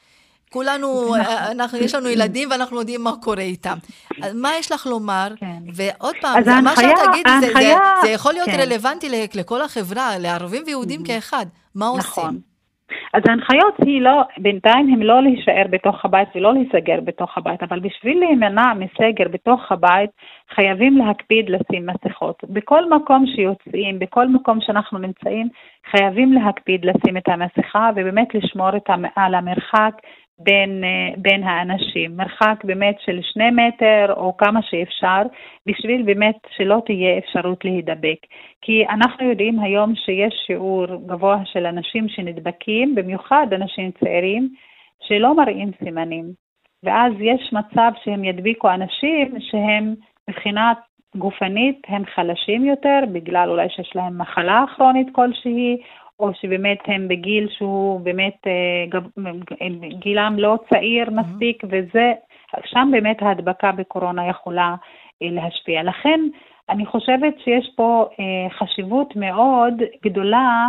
[0.55, 3.77] כולנו, אה, אנחנו, יש לנו ילדים ואנחנו יודעים מה קורה איתם.
[4.23, 5.29] אז מה יש לך לומר?
[5.37, 5.63] כן.
[5.75, 8.61] ועוד פעם, זה, מה שאת תגידי, זה, זה, זה יכול להיות כן.
[8.61, 11.07] רלוונטי לכל החברה, לערבים ויהודים mm-hmm.
[11.07, 11.47] כאחד.
[11.75, 12.25] מה נכון.
[12.25, 12.55] עושים?
[13.15, 17.81] אז ההנחיות היא לא, בינתיים הם לא להישאר בתוך הבית ולא להיסגר בתוך הבית, אבל
[17.81, 20.11] בשביל להימנע מסגר בתוך הבית,
[20.55, 22.45] חייבים להקפיד לשים מסכות.
[22.49, 25.49] בכל מקום שיוצאים, בכל מקום שאנחנו נמצאים,
[25.91, 29.95] חייבים להקפיד לשים את המסכה ובאמת לשמור המ, על המרחק
[30.39, 35.23] בין, אה, בין האנשים, מרחק באמת של שני מטר או כמה שאפשר,
[35.67, 38.19] בשביל באמת שלא תהיה אפשרות להידבק.
[38.61, 44.49] כי אנחנו יודעים היום שיש שיעור גבוה של אנשים שנדבקים, במיוחד אנשים צעירים,
[45.03, 46.25] שלא מראים סימנים.
[46.83, 49.95] ואז יש מצב שהם ידביקו אנשים שהם
[50.31, 50.79] מבחינת
[51.17, 55.77] גופנית הם חלשים יותר, בגלל אולי שיש להם מחלה כרונית כלשהי,
[56.21, 59.31] או שבאמת הם בגיל שהוא באמת, אה,
[59.99, 62.13] גילם לא צעיר מספיק, וזה,
[62.65, 64.75] שם באמת ההדבקה בקורונה יכולה
[65.23, 65.83] אה, להשפיע.
[65.83, 66.21] לכן
[66.69, 69.75] אני חושבת שיש פה אה, חשיבות מאוד
[70.05, 70.69] גדולה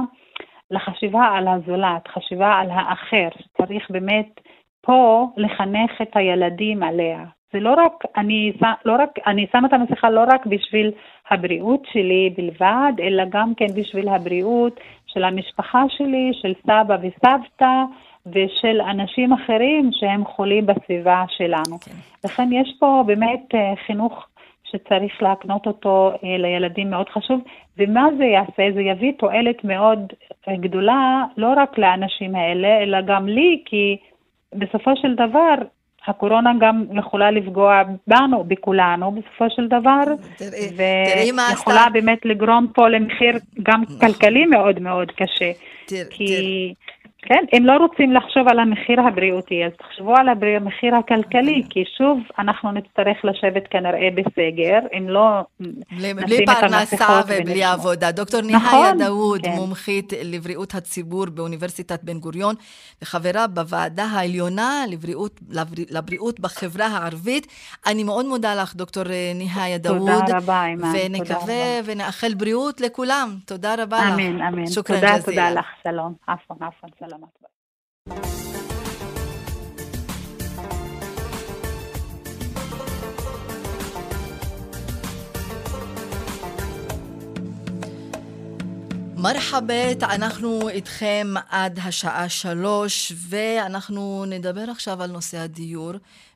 [0.72, 4.42] לחשיבה על הזולת, חשיבה על האחר, צריך באמת
[4.82, 7.26] פה לחנך את הילדים עליה.
[7.54, 8.54] זה לא רק, אני,
[8.86, 10.92] לא רק, אני שמה את המסכה לא רק בשביל
[11.30, 14.80] הבריאות שלי בלבד, אלא גם כן בשביל הבריאות
[15.16, 17.84] של המשפחה שלי, של סבא וסבתא
[18.26, 21.80] ושל אנשים אחרים שהם חולים בסביבה שלנו.
[21.86, 21.92] כן.
[22.26, 24.28] לכן יש פה באמת אה, חינוך
[24.64, 27.42] שצריך להקנות אותו אה, לילדים מאוד חשוב,
[27.78, 28.74] ומה זה יעשה?
[28.74, 30.14] זה יביא תועלת מאוד
[30.48, 33.98] אה, גדולה, לא רק לאנשים האלה, אלא גם לי, כי
[34.54, 35.56] בסופו של דבר
[36.08, 40.04] הקורונה גם יכולה לפגוע בנו, בכולנו, בסופו של דבר,
[40.76, 44.00] ויכולה באמת לגרום פה למחיר גם נכון.
[44.00, 45.52] כלכלי מאוד מאוד קשה.
[46.10, 46.74] כי
[47.26, 52.20] כן, אם לא רוצים לחשוב על המחיר הבריאותי, אז תחשבו על המחיר הכלכלי, כי שוב
[52.40, 55.42] אנחנו נצטרך לשבת כנראה בסגר, אם לא
[56.00, 58.12] בלי פרנסה ובלי עבודה.
[58.12, 59.52] דוקטור נכון, ניהיה דאוד, כן.
[59.52, 62.56] מומחית לבריאות הציבור באוניברסיטת בן גוריון,
[63.02, 65.40] וחברה בוועדה העליונה לבריאות,
[65.92, 67.48] לבריאות בחברה הערבית.
[67.88, 69.04] אני מאוד מודה לך, דוקטור
[69.36, 69.98] ניהיה דאוד.
[69.98, 70.94] תודה רבה, אימאן.
[70.94, 73.36] ונקווה ונאחל בריאות לכולם.
[73.46, 74.14] תודה רבה לך.
[74.14, 74.64] אמן, אמן.
[74.88, 75.66] תודה, תודה לך.
[75.84, 76.14] שלום.
[76.28, 77.15] עפון, עפון, שלום.
[77.16, 77.46] סלמת.
[89.18, 95.92] מרחבת, אנחנו איתכם עד השעה שלוש, ואנחנו נדבר עכשיו על נושא הדיור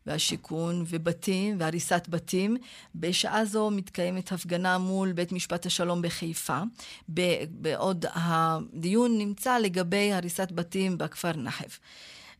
[0.10, 2.58] והשיכון ובתים והריסת בתים.
[2.96, 6.60] בשעה זו מתקיימת הפגנה מול בית משפט השלום בחיפה,
[7.50, 11.80] בעוד הדיון נמצא לגבי הריסת בתים בכפר נחף.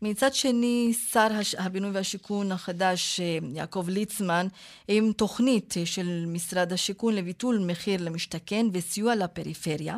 [0.02, 1.28] מצד שני, שר
[1.58, 3.20] הבינוי והשיכון החדש,
[3.54, 4.48] יעקב ליצמן,
[4.88, 9.98] עם תוכנית של משרד השיכון לביטול מחיר למשתכן וסיוע לפריפריה.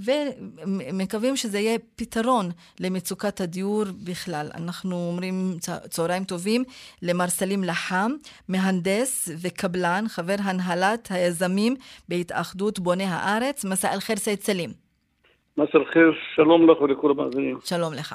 [0.00, 4.50] ומקווים שזה יהיה פתרון למצוקת הדיור בכלל.
[4.54, 5.34] אנחנו אומרים
[5.88, 6.64] צהריים טובים
[7.02, 8.10] למר סלים לחם,
[8.48, 11.74] מהנדס וקבלן, חבר הנהלת היזמים
[12.08, 13.64] בהתאחדות בוני הארץ.
[13.64, 14.70] מסע אל חיר סייד סלים.
[15.56, 17.58] מסע אל חיר, שלום לך ולכל המאזינים.
[17.64, 18.14] שלום לך.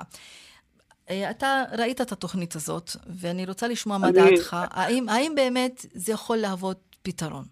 [1.09, 2.89] אה, אתה ראית את התוכנית הזאת,
[3.21, 4.57] ואני רוצה לשמוע מה דעתך.
[4.71, 7.43] האם, האם באמת זה יכול להוות פתרון?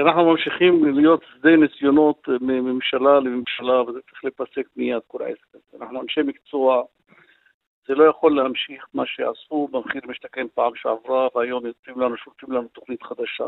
[0.00, 5.84] אנחנו ממשיכים להיות שדה ניסיונות מממשלה לממשלה, וזה צריך להיפסק מיד כל העסק הזה.
[5.84, 6.82] אנחנו אנשי מקצוע,
[7.86, 12.68] זה לא יכול להמשיך מה שעשו במחיר משתכן פעם שעברה, והיום יוצאים לנו, שולחים לנו
[12.68, 13.44] תוכנית חדשה.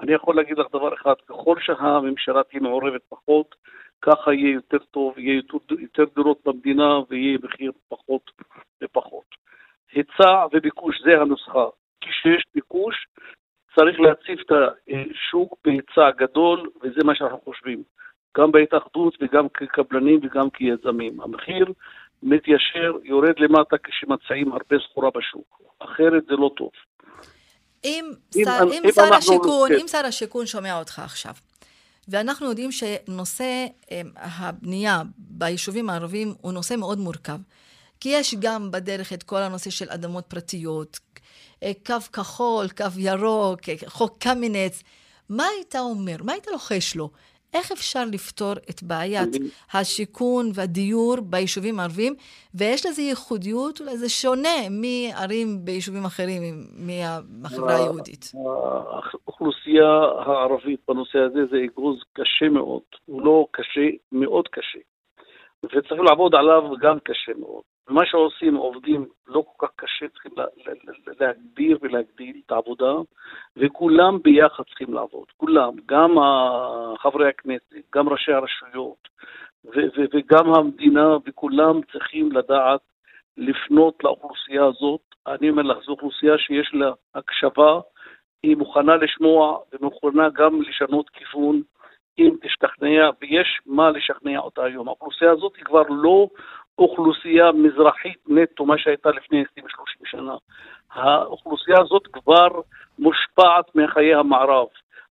[0.00, 3.54] אני יכול להגיד לך דבר אחד, ככל שהממשלה תהיה מעורבת פחות,
[4.02, 5.42] ככה יהיה יותר טוב, יהיה
[5.78, 8.30] יותר דירות במדינה ויהיה מחיר פחות
[8.82, 9.24] ופחות.
[9.92, 11.66] היצע וביקוש זה הנוסחה.
[12.00, 13.06] כשיש ביקוש,
[13.74, 17.82] צריך להציף את השוק בהיצע גדול, וזה מה שאנחנו חושבים.
[18.38, 21.20] גם בהתאחדות וגם כקבלנים וגם כיזמים.
[21.20, 21.66] המחיר
[22.22, 25.60] מתיישר, יורד למטה כשמציעים הרבה סחורה בשוק.
[25.78, 26.70] אחרת זה לא טוב.
[27.84, 28.04] אם,
[28.36, 29.78] אם, שר, אם, אם שר השיכון, כן.
[29.80, 31.34] אם שר השיכון שומע אותך עכשיו,
[32.08, 37.36] ואנחנו יודעים שנושא אמ, הבנייה ביישובים הערביים הוא נושא מאוד מורכב.
[38.04, 40.98] כי יש גם בדרך את כל הנושא של אדמות פרטיות,
[41.62, 44.82] אה, קו כחול, קו ירוק, אה, חוק קמיניץ.
[45.28, 46.16] מה היית אומר?
[46.24, 47.10] מה היית לוחש לו?
[47.54, 49.28] איך אפשר לפתור את בעיית
[49.72, 52.14] השיכון והדיור ביישובים הערביים,
[52.54, 56.42] ויש לזה ייחודיות, אולי זה שונה מערים ביישובים אחרים,
[56.78, 58.32] מהחברה היהודית.
[58.34, 59.92] האוכלוסייה
[60.26, 64.78] הערבית בנושא הזה זה אגוז קשה מאוד, הוא לא קשה, מאוד קשה.
[65.64, 67.73] וצריך לעבוד עליו גם קשה מאוד.
[67.88, 70.32] ומה שעושים, עובדים לא כל כך קשה, צריכים
[71.20, 72.92] להגביר ולהגדיל את העבודה,
[73.56, 76.10] וכולם ביחד צריכים לעבוד, כולם, גם
[76.98, 79.08] חברי הכנסת, גם ראשי הרשויות,
[80.14, 82.80] וגם המדינה, וכולם צריכים לדעת
[83.36, 85.00] לפנות לאוכלוסייה הזאת.
[85.26, 87.80] אני אומר לך, זו אוכלוסייה שיש לה הקשבה,
[88.42, 91.62] היא מוכנה לשמוע ומוכנה גם לשנות כיוון.
[92.18, 94.88] אם תשתכנע, ויש מה לשכנע אותה היום.
[94.88, 96.28] האוכלוסייה הזאת היא כבר לא
[96.78, 99.64] אוכלוסייה מזרחית נטו, מה שהייתה לפני 20-30
[100.04, 100.34] שנה.
[100.92, 102.48] האוכלוסייה הזאת כבר
[102.98, 104.66] מושפעת מחיי המערב.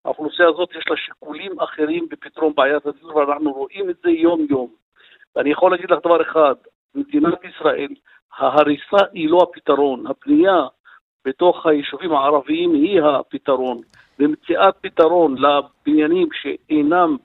[0.06, 4.70] האוכלוסייה הזאת יש לה שיקולים אחרים בפתרון בעיית הדיור, ואנחנו רואים את זה יום-יום.
[5.36, 6.56] ואני יכול להגיד לך דבר אחד,
[6.96, 7.90] במדינת ישראל
[8.38, 10.68] ההריסה היא לא הפתרון, הבנייה
[11.26, 13.82] בתוך היישובים הערביים היא הפתרון,
[14.20, 17.18] ומציאת פתרון לבניינים שאינם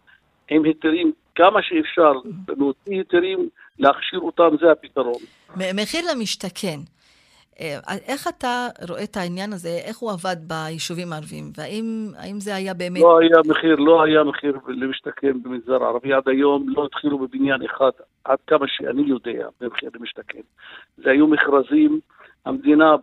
[0.50, 2.12] עם היתרים כמה שאפשר,
[2.48, 3.48] להוציא היתרים,
[3.78, 5.22] להכשיר אותם, זה הפתרון.
[5.56, 6.78] מחיר למשתכן.
[7.60, 12.74] אה, איך אתה רואה את העניין הזה, איך הוא עבד ביישובים הערביים, והאם זה היה
[12.74, 13.02] באמת...
[13.02, 17.90] לא היה מחיר, לא היה מחיר למשתכן במגזר הערבי עד היום, לא התחילו בבניין אחד,
[18.24, 20.40] עד כמה שאני יודע, במחיר למשתכן.
[20.96, 22.00] זה היו מכרזים,
[22.46, 22.96] המדינה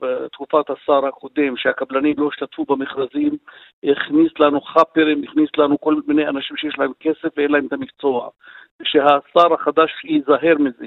[0.00, 3.36] בתקופת השר הקודם, שהקבלנים לא השתתפו במכרזים,
[3.84, 8.28] הכניס לנו חאפרים, הכניס לנו כל מיני אנשים שיש להם כסף ואין להם את המקצוע.
[8.82, 10.86] שהשר החדש ייזהר מזה.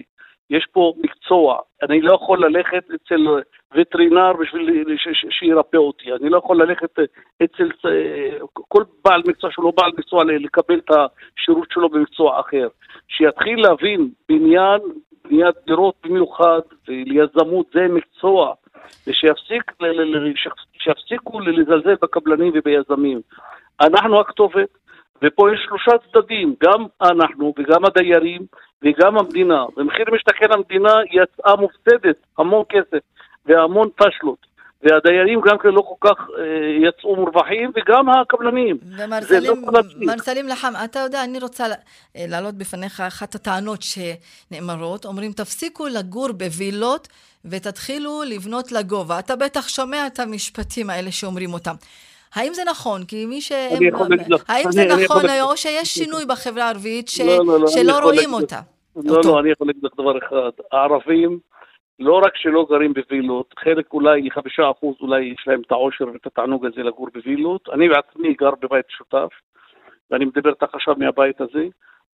[0.50, 3.28] יש פה מקצוע, אני לא יכול ללכת אצל
[3.76, 4.98] וטרינר בשביל
[5.30, 7.00] שירפא אותי, אני לא יכול ללכת
[7.44, 7.70] אצל
[8.54, 12.68] כל בעל מקצוע שהוא לא בעל מקצוע לקבל את השירות שלו במקצוע אחר.
[13.08, 14.82] שיתחיל להבין בניין,
[15.30, 18.54] בניית דירות במיוחד וליזמות זה מקצוע,
[19.08, 23.22] ושיפסיקו לזלזל בקבלנים וביזמים.
[23.82, 24.70] אנחנו הכתובת,
[25.22, 28.42] ופה יש שלושה צדדים, גם אנחנו וגם הדיירים
[28.84, 29.66] וגם המדינה.
[29.78, 33.00] במחיר משתכן המדינה יצאה מופסדת, המון כסף
[33.46, 34.55] והמון פשלות.
[34.84, 38.78] והדיירים גם כן לא כל כך אה, יצאו מורווחים, וגם הקבלנים.
[38.98, 39.22] ומר
[40.22, 41.66] סלים, לא לחם, אתה יודע, אני רוצה
[42.16, 45.06] אה, להעלות בפניך אחת הטענות שנאמרות.
[45.06, 47.08] אומרים, תפסיקו לגור בווילות
[47.46, 49.20] ותתחילו לבנות לגובה.
[49.20, 51.76] אתה בטח שומע את המשפטים האלה שאומרים אותם.
[52.36, 53.06] האם זה נכון?
[53.06, 53.80] כי מי שהם...
[54.48, 58.60] האם זה נכון או שיש שינוי בחברה הערבית לא, לא, לא, שלא רואים אותה?
[58.96, 60.64] לא, לא, אני יכול להגיד לך דבר אחד.
[60.72, 61.40] הערבים,
[62.00, 66.26] לא רק שלא גרים בווילות, חלק אולי, חמישה אחוז אולי יש להם את העושר ואת
[66.26, 67.70] התענוג הזה לגור בווילות.
[67.74, 69.30] אני בעצמי גר בבית שותף,
[70.12, 71.68] ואני מדבר איתך עכשיו מהבית הזה.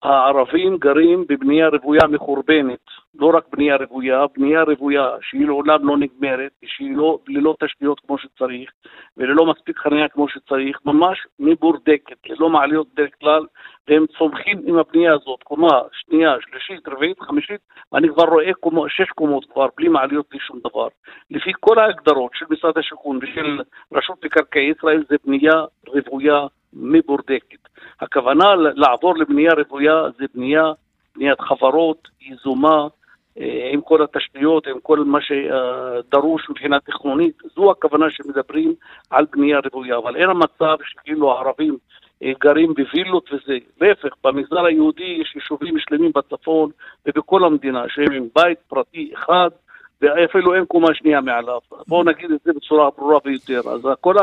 [0.02, 2.84] הערבים גרים בבנייה רוויה מחורבנת,
[3.14, 8.18] לא רק בנייה רוויה, בנייה רוויה שהיא לעולם לא נגמרת, שהיא לא, ללא תשתיות כמו
[8.18, 8.70] שצריך
[9.16, 13.42] וללא מספיק חניה כמו שצריך, ממש מבורדקת, ללא מעליות בדרך כלל,
[13.88, 17.60] והם צומחים עם הבנייה הזאת, קומה שנייה, שלישית, רביעית, חמישית,
[17.92, 20.88] ואני כבר רואה קומו, שש קומות כבר, בלי מעליות, בלי שום דבר.
[21.30, 23.60] לפי כל ההגדרות של משרד השיכון ושל
[23.92, 27.68] רשות מקרקעי ישראל זה בנייה רוויה מבורדקת.
[28.00, 30.72] הכוונה לעבור לבנייה רוויה זה בנייה,
[31.16, 32.88] בניית חברות, יזומה,
[33.38, 38.74] אה, עם כל התשתיות, עם כל מה שדרוש מבחינה תכנונית, זו הכוונה שמדברים
[39.10, 41.76] על בנייה רוויה, אבל אין המצב שכאילו הערבים
[42.22, 43.58] אה, גרים בווילות וזה.
[43.80, 46.70] להפך, במגזר היהודי יש יישובים שלמים בצפון
[47.06, 49.48] ובכל המדינה שהם עם בית פרטי אחד
[50.00, 51.58] ואפילו אין קומה שנייה מעליו.
[51.88, 53.60] בואו נגיד את זה בצורה ברורה ביותר.
[53.70, 54.14] אז כל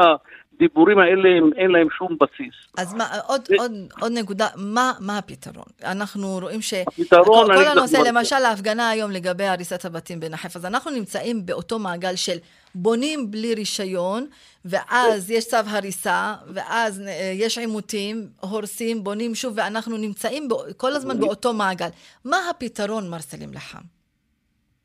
[0.58, 2.54] הדיבורים האלה, אין להם שום בסיס.
[2.78, 3.62] אז מה, עוד, ו...
[3.62, 5.66] עוד, עוד נקודה, מה, מה הפתרון?
[5.84, 6.74] אנחנו רואים ש...
[6.74, 7.48] הפתרון...
[7.48, 12.16] כל, כל הנושא, למשל ההפגנה היום לגבי הריסת הבתים בנחף, אז אנחנו נמצאים באותו מעגל
[12.16, 12.38] של
[12.76, 14.26] בונים בלי רישיון,
[14.66, 21.20] ואז יש צו הריסה, ואז אה, יש עימותים, הורסים, בונים שוב, ואנחנו נמצאים כל הזמן
[21.20, 21.90] באותו מעגל.
[22.26, 23.97] מה הפתרון, מר סלים לחם?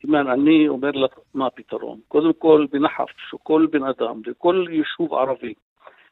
[0.03, 1.99] אימאן, אני אומר לך מה הפתרון.
[2.07, 5.53] קודם כל, בנחף, שכל בן אדם, לכל יישוב ערבי,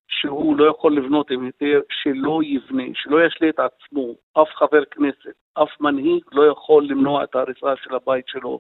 [0.07, 5.35] שהוא לא יכול לבנות עם היתר, שלא יבנה, שלא ישלה את עצמו, אף חבר כנסת,
[5.53, 8.59] אף מנהיג לא יכול למנוע את ההריסה של הבית שלו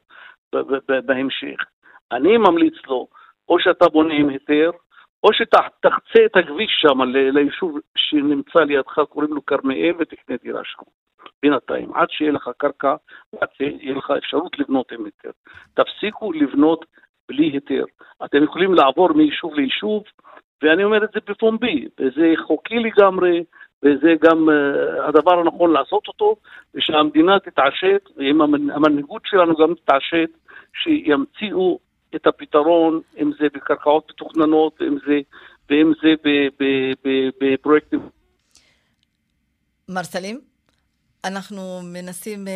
[1.05, 1.57] בהמשך.
[2.11, 3.07] אני ממליץ לו,
[3.49, 4.71] או שאתה בונה עם היתר,
[5.23, 10.83] או שתחצה את הכביש שם ליישוב שנמצא לידך, קוראים לו כרמיאל, ותקנה דירה שם.
[11.41, 12.95] בינתיים, עד שיהיה לך קרקע,
[13.41, 15.31] עד שיהיה לך אפשרות לבנות עם היתר.
[15.73, 16.85] תפסיקו לבנות
[17.29, 17.83] בלי היתר.
[18.25, 20.03] אתם יכולים לעבור מיישוב ליישוב,
[20.61, 23.43] ואני אומר את זה בפומבי, וזה חוקי לגמרי,
[23.83, 26.35] וזה גם uh, הדבר הנכון לעשות אותו,
[26.75, 30.29] ושהמדינה תתעשת, ואם המנהיגות שלנו גם תתעשת,
[30.83, 31.79] שימציאו
[32.15, 35.19] את הפתרון, אם זה בקרקעות מתוכננות, אם זה,
[35.69, 36.13] ואם זה
[37.41, 37.99] בפרויקטים.
[39.89, 40.50] מר סלים?
[41.23, 42.51] אנחנו מנסים uh,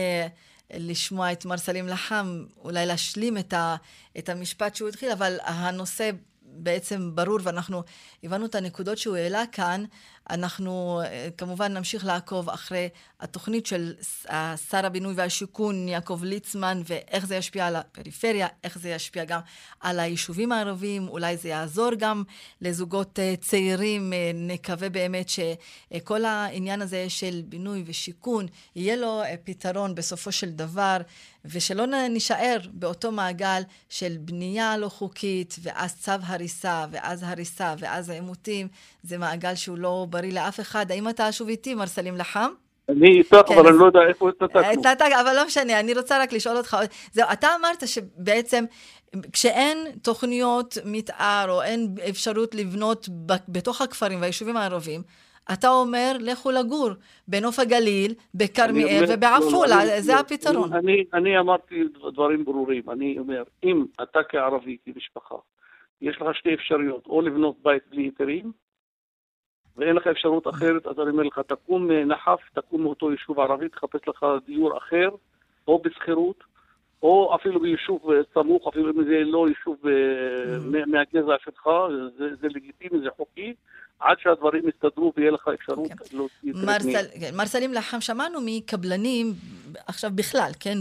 [0.73, 3.75] לשמוע את מר סלים לחם, אולי להשלים את, ה,
[4.17, 6.09] את המשפט שהוא התחיל, אבל הנושא
[6.41, 7.83] בעצם ברור, ואנחנו
[8.23, 9.83] הבנו את הנקודות שהוא העלה כאן.
[10.29, 13.93] אנחנו אה, כמובן נמשיך לעקוב אחרי התוכנית של
[14.69, 19.39] שר הבינוי והשיכון יעקב ליצמן ואיך זה ישפיע על הפריפריה, איך זה ישפיע גם
[19.79, 22.23] על היישובים הערביים, אולי זה יעזור גם
[22.61, 24.13] לזוגות אה, צעירים.
[24.13, 28.45] אה, נקווה באמת שכל העניין הזה של בינוי ושיכון,
[28.75, 30.97] יהיה לו פתרון בסופו של דבר,
[31.45, 38.67] ושלא נישאר באותו מעגל של בנייה לא חוקית, ואז צו הריסה, ואז הריסה, ואז העימותים.
[39.03, 40.85] זה מעגל שהוא לא בריא לאף אחד.
[40.91, 42.49] האם אתה שוב איתי, מר סלים לחם?
[42.89, 44.61] אני איתך, כן, אבל אני לא יודע איפה התנתקנו.
[44.61, 46.77] התנתק, אבל לא משנה, אני רוצה רק לשאול אותך,
[47.11, 48.63] זהו, אתה אמרת שבעצם
[49.33, 53.09] כשאין תוכניות מתאר או אין אפשרות לבנות
[53.49, 55.01] בתוך הכפרים והיישובים הערביים,
[55.53, 56.89] אתה אומר, לכו לגור
[57.27, 60.73] בנוף הגליל, בכרמיאל ובעפולה, לא, לא, זה לא, הפתרון.
[60.73, 61.75] אני, אני אמרתי
[62.13, 62.83] דברים ברורים.
[62.89, 65.35] אני אומר, אם אתה כערבי, כמשפחה,
[66.01, 68.51] יש לך שתי אפשרויות, או לבנות בית בלי היתרים,
[69.77, 74.07] ואין לך אפשרות אחרת, אז אני אומר לך, תקום נחף, תקום מאותו יישוב ערבי, תחפש
[74.07, 75.09] לך דיור אחר,
[75.67, 76.43] או בשכירות,
[77.03, 80.85] או אפילו ביישוב סמוך, אפילו אם זה לא יישוב אה, mm-hmm.
[80.87, 81.69] מהגזע שלך,
[82.17, 83.53] זה, זה לגיטימי, זה חוקי,
[83.99, 85.93] עד שהדברים יסתדרו ויהיה לך אפשרות okay.
[85.93, 86.17] אוקיי.
[86.17, 86.81] להוציא את
[87.19, 89.33] כן, מר סלים לחם, שמענו מקבלנים,
[89.87, 90.77] עכשיו בכלל, כן,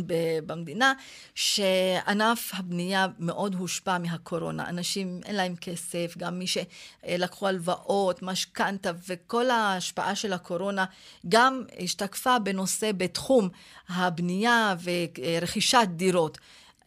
[0.46, 0.92] במדינה,
[1.34, 4.68] שענף הבנייה מאוד הושפע מהקורונה.
[4.68, 10.84] אנשים, אין להם כסף, גם מי שלקחו הלוואות, משכנתה, וכל ההשפעה של הקורונה
[11.28, 13.48] גם השתקפה בנושא, בתחום
[13.88, 16.38] הבנייה ורכישת דירות.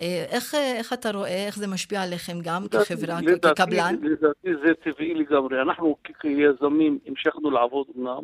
[0.02, 3.96] אה, איך, אה, איך אתה רואה, איך זה משפיע עליכם גם כחברה, כקבלן?
[4.02, 5.62] לדעתי זה טבעי לגמרי.
[5.62, 8.24] אנחנו כיזמים המשכנו לעבוד אמנם,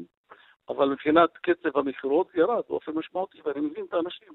[0.69, 4.33] אבל מבחינת קצב המכירות ירד באופן משמעותי, ואני מבין את האנשים.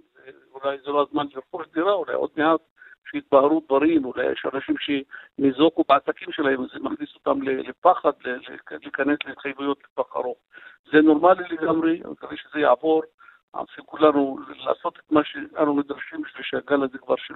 [0.55, 2.61] אולי זה לא הזמן לרכוש דירה, אולי עוד מעט
[3.11, 8.13] שיתבהרו דברים, אולי יש אנשים שניזוקו בעסקים שלהם, זה מכניס אותם לפחד,
[8.71, 10.39] להיכנס להתחייבויות לטווח ארוך.
[10.93, 13.03] זה נורמלי לגמרי, אני מקווה שזה יעבור.
[13.75, 17.35] של כולנו לעשות את מה שאנו נדרשים בשביל שהגל הזה כבר של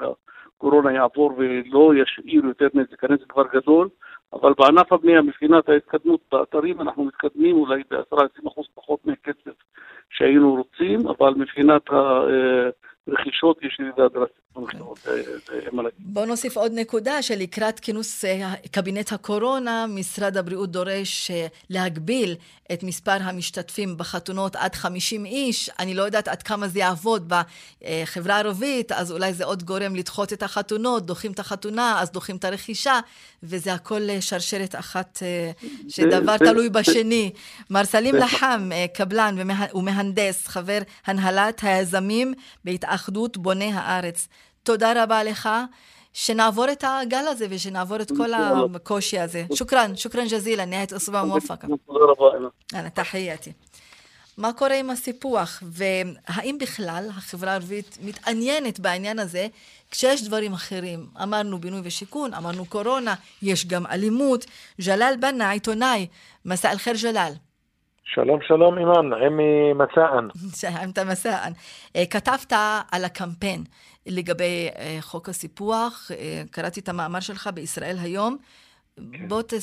[0.57, 3.89] הקורונה יעבור ולא ישאיר יותר נזק, הנזק כבר גדול,
[4.33, 9.51] אבל בענף הבנייה, מבחינת ההתקדמות באתרים, אנחנו מתקדמים אולי ב-10-20% פחות מהקצב
[10.11, 11.83] שהיינו רוצים, אבל מבחינת
[13.09, 14.99] הרכישות יש ירידה דרסטית במכירות.
[15.99, 22.35] בוא נוסיף עוד נקודה, שלקראת כינוס אה, קבינט הקורונה, משרד הבריאות דורש אה, להגביל
[22.73, 25.71] את מספר המשתתפים בחתונות עד 50 איש.
[25.79, 30.33] אני לא יודעת עד כמה זה יעבוד בחברה הערבית, אז אולי זה עוד גורם לדחות
[30.33, 33.01] את החתונות, דוחים את החתונה, אז דוחים את הרכישה,
[33.43, 35.23] וזה הכל אה, שרשרת אחת,
[35.89, 37.31] שדבר תלוי בשני.
[37.71, 39.37] מר סלים לחם, קבלן
[39.75, 42.35] ומהנדס, חבר הנהלת היזמים
[42.93, 44.29] בהתאחדות בוני הארץ.
[44.63, 45.49] תודה רבה לך.
[46.15, 49.45] שנעבור את הגל הזה ושנעבור את כל הקושי הזה.
[49.55, 51.67] שוכרן, שוכרן ג'זילה, נהיית אסבוע מופקה.
[51.87, 52.49] תודה רבה.
[52.73, 53.53] יאללה, תחייתי.
[54.39, 59.47] מה קורה עם הסיפוח, והאם בכלל החברה הערבית מתעניינת בעניין הזה
[59.91, 61.07] כשיש דברים אחרים?
[61.23, 64.47] אמרנו בינוי ושיכון, אמרנו קורונה, יש גם אלימות.
[64.81, 66.07] ג'לאל בנה, עיתונאי,
[66.45, 67.33] מסע אל-חיר ג'לאל.
[68.05, 69.39] שלום שלום אימאן, נעים
[69.79, 70.29] מסען.
[70.63, 71.53] נעים מסען.
[71.97, 72.53] אה, כתבת
[72.93, 73.65] על הקמפיין
[74.07, 78.37] לגבי אה, חוק הסיפוח, אה, קראתי את המאמר שלך בישראל היום.
[78.97, 79.29] כן.
[79.29, 79.55] בוא ת,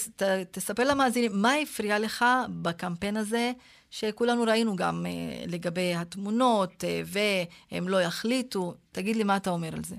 [0.51, 3.51] תספר למאזינים, מה הפריע לך בקמפיין הזה,
[3.91, 5.05] שכולנו ראינו גם
[5.47, 8.73] לגבי התמונות, והם לא יחליטו.
[8.91, 9.95] תגיד לי מה אתה אומר על זה.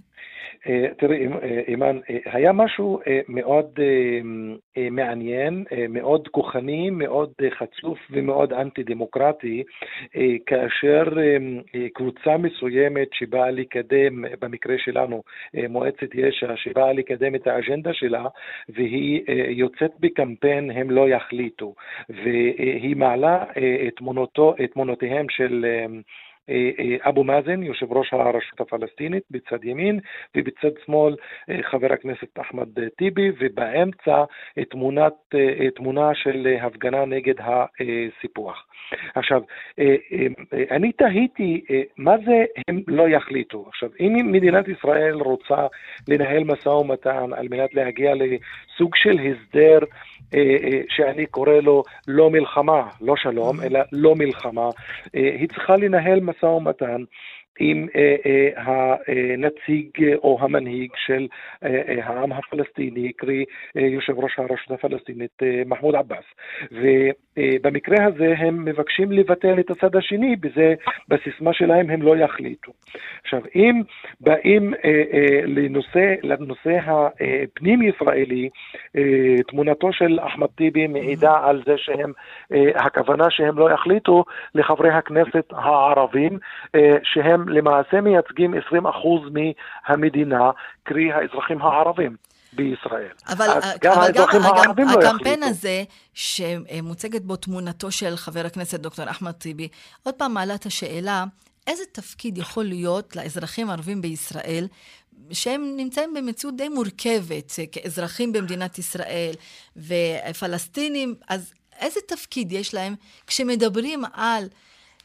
[0.67, 3.79] אה, תראי, אה, אימאן, אה, היה משהו מאוד
[4.91, 9.63] מעניין, מאוד כוחני, מאוד חצוף ומאוד אנטי-דמוקרטי,
[10.47, 11.05] כאשר
[11.95, 15.23] קבוצה מסוימת שבאה לקדם, במקרה שלנו,
[15.69, 18.27] מועצת יש"ע, שבאה לקדם את האג'נדה שלה,
[18.69, 21.75] והיא יוצאת בקמפיין הם לא יחליטו,
[22.09, 23.45] והיא מעלה
[23.89, 25.87] את תמונותיהם של אה, אה,
[27.09, 30.01] אבו מאזן, יושב ראש הרשות הפלסטינית, בצד ימין,
[30.37, 31.17] ובצד שמאל
[31.51, 34.25] אה, חבר הכנסת אחמד טיבי, ובאמצע
[34.71, 35.13] תמונת,
[35.75, 38.67] תמונה של הפגנה נגד הסיפוח.
[39.15, 39.43] עכשיו,
[40.71, 41.65] אני תהיתי,
[41.97, 43.65] מה זה הם לא יחליטו?
[43.69, 45.67] עכשיו, אם מדינת ישראל רוצה
[46.09, 49.79] לנהל משא ומתן על מנת להגיע לסוג של הסדר
[50.89, 54.71] שאני קורא לו לא מלחמה, לא שלום, אלא לא מלחמה,
[55.13, 57.03] היא צריכה לנהל משא ומתן
[57.59, 61.27] עם אה, אה, הנציג או המנהיג של
[61.65, 63.45] אה, העם הפלסטיני, קרי
[63.75, 66.25] יושב ראש הרשות הפלסטינית מחמוד עבאס.
[66.73, 70.75] ובמקרה הזה הם מבקשים לבטל את הצד השני, בזה,
[71.09, 72.73] בסיסמה שלהם הם לא יחליטו.
[73.23, 73.83] עכשיו, אם
[74.21, 74.75] באים
[75.47, 78.49] לנושא, לנושא הפנים-ישראלי,
[79.49, 82.13] תמונתו של אחמד טיבי מעידה על זה שהם,
[82.75, 84.25] הכוונה שהם לא יחליטו
[84.55, 86.39] לחברי הכנסת הערבים,
[87.03, 88.59] שהם למעשה מייצגים 20%
[89.89, 90.51] מהמדינה,
[90.83, 92.17] קרי האזרחים הערבים.
[92.53, 93.13] בישראל.
[93.29, 93.49] אבל,
[93.81, 94.27] גם, אבל גם,
[94.77, 95.85] גם לא הקמפיין הזה,
[96.15, 99.69] שמוצגת בו תמונתו של חבר הכנסת דוקטור אחמד טיבי,
[100.03, 101.25] עוד פעם מעלה את השאלה,
[101.67, 104.67] איזה תפקיד יכול להיות לאזרחים הערבים בישראל,
[105.31, 109.35] שהם נמצאים במציאות די מורכבת, כאזרחים במדינת ישראל
[109.77, 112.95] ופלסטינים, אז איזה תפקיד יש להם
[113.27, 114.45] כשמדברים על...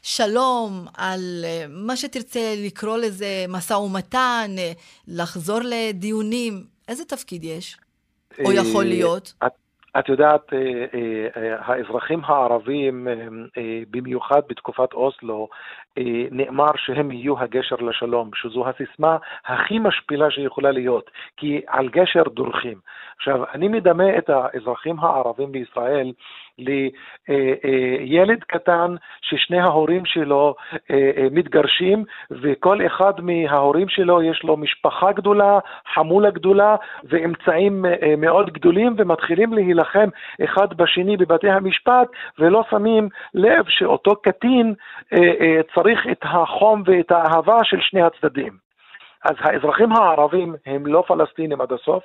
[0.08, 4.50] שלום, על מה שתרצה לקרוא לזה משא ומתן,
[5.08, 7.76] לחזור לדיונים, איזה תפקיד יש?
[8.44, 9.32] או יכול להיות?
[9.46, 9.52] את,
[9.98, 10.46] את יודעת,
[11.58, 13.08] האזרחים הערבים,
[13.90, 15.48] במיוחד בתקופת אוסלו,
[16.30, 19.16] נאמר שהם יהיו הגשר לשלום, שזו הסיסמה
[19.46, 22.78] הכי משפילה שיכולה להיות, כי על גשר דורכים.
[23.16, 26.12] עכשיו, אני מדמה את האזרחים הערבים בישראל
[26.58, 30.54] לילד קטן ששני ההורים שלו
[31.30, 35.58] מתגרשים, וכל אחד מההורים שלו יש לו משפחה גדולה,
[35.94, 37.84] חמולה גדולה, ואמצעים
[38.18, 40.08] מאוד גדולים, ומתחילים להילחם
[40.44, 44.74] אחד בשני בבתי המשפט, ולא שמים לב שאותו קטין
[45.74, 48.56] צריך את החום ואת האהבה של שני הצדדים.
[49.24, 52.04] אז האזרחים הערבים הם לא פלסטינים עד הסוף,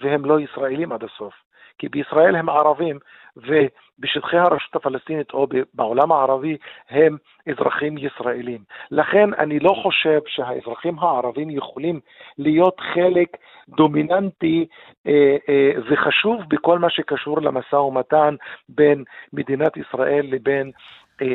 [0.00, 1.34] והם לא ישראלים עד הסוף.
[1.78, 2.98] כי בישראל הם ערבים,
[3.36, 6.56] ובשטחי הרשות הפלסטינית או בעולם הערבי
[6.90, 7.16] הם
[7.48, 8.60] אזרחים ישראלים.
[8.90, 12.00] לכן אני לא חושב שהאזרחים הערבים יכולים
[12.38, 13.28] להיות חלק
[13.68, 14.66] דומיננטי
[15.06, 18.34] אה, אה, וחשוב בכל מה שקשור למשא ומתן
[18.68, 20.70] בין מדינת ישראל לבין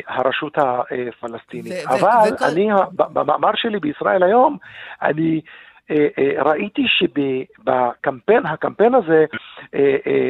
[0.07, 1.85] הרשות הפלסטינית.
[1.87, 2.09] אבל
[2.51, 4.57] אני, במאמר שלי בישראל היום,
[5.01, 5.41] אני
[5.91, 9.25] אה, אה, ראיתי שבקמפיין, הקמפיין הזה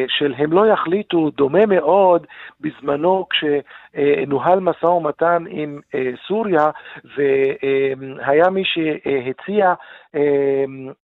[0.07, 2.27] של הם לא יחליטו, דומה מאוד
[2.61, 5.79] בזמנו כשנוהל משא ומתן עם
[6.27, 6.69] סוריה,
[7.15, 9.73] והיה מי שהציע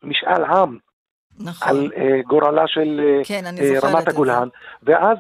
[0.04, 0.78] משאל עם.
[1.40, 1.70] נכון.
[1.70, 4.48] על uh, גורלה של כן, uh, רמת הגולן,
[4.84, 5.18] ואז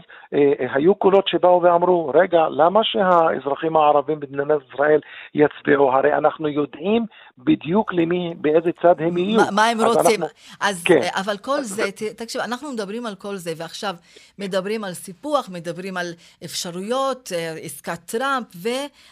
[0.73, 4.99] היו קולות שבאו ואמרו, רגע, למה שהאזרחים הערבים במדינת ישראל
[5.33, 5.91] יצביעו?
[5.91, 7.05] הרי אנחנו יודעים
[7.37, 9.39] בדיוק למי, באיזה צד הם יהיו.
[9.39, 10.23] ما, מה הם אז רוצים.
[10.23, 10.37] אנחנו...
[10.59, 10.99] אז, כן.
[11.15, 11.83] אבל כל זה,
[12.17, 13.95] תקשיב, אנחנו מדברים על כל זה, ועכשיו
[14.39, 16.13] מדברים על סיפוח, מדברים על
[16.45, 18.69] אפשרויות, עסקת טראמפ, ו...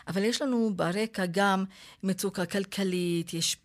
[0.08, 1.64] אבל יש לנו ברקע גם
[2.04, 3.58] מצוקה כלכלית, יש,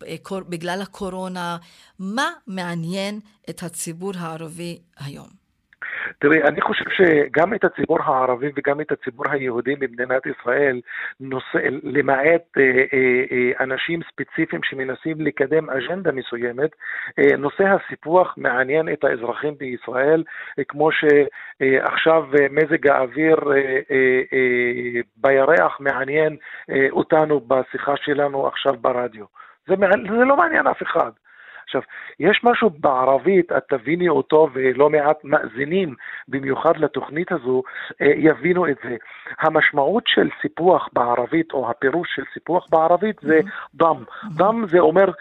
[0.49, 1.57] בגלל הקורונה.
[1.99, 5.44] מה מעניין את הציבור הערבי היום?
[6.19, 10.81] תראי, אני חושב שגם את הציבור הערבי וגם את הציבור היהודי במדינת ישראל,
[11.19, 12.63] נושא, למעט אה,
[12.93, 16.69] אה, אה, אנשים ספציפיים שמנסים לקדם אג'נדה מסוימת,
[17.19, 20.23] אה, נושא הסיפוח מעניין את האזרחים בישראל,
[20.59, 23.35] אה, כמו שעכשיו אה, מזג האוויר
[25.17, 26.37] בירח מעניין
[26.91, 29.25] אותנו בשיחה שלנו עכשיו ברדיו.
[29.67, 29.75] זה,
[30.09, 31.11] זה לא מעניין אף אחד.
[31.65, 31.81] עכשיו,
[32.19, 35.95] יש משהו בערבית, את תביני אותו ולא מעט מאזינים,
[36.27, 37.63] במיוחד לתוכנית הזו,
[38.01, 38.95] אה, יבינו את זה.
[39.39, 43.39] המשמעות של סיפוח בערבית, או הפירוש של סיפוח בערבית, זה
[43.75, 44.03] דם.
[44.37, 45.11] דם זה אומר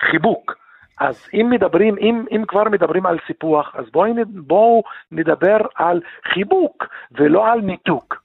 [0.00, 0.54] חיבוק.
[1.00, 4.82] אז אם מדברים, אם, אם כבר מדברים על סיפוח, אז בואו בוא
[5.12, 6.00] נדבר על
[6.32, 8.23] חיבוק ולא על ניתוק.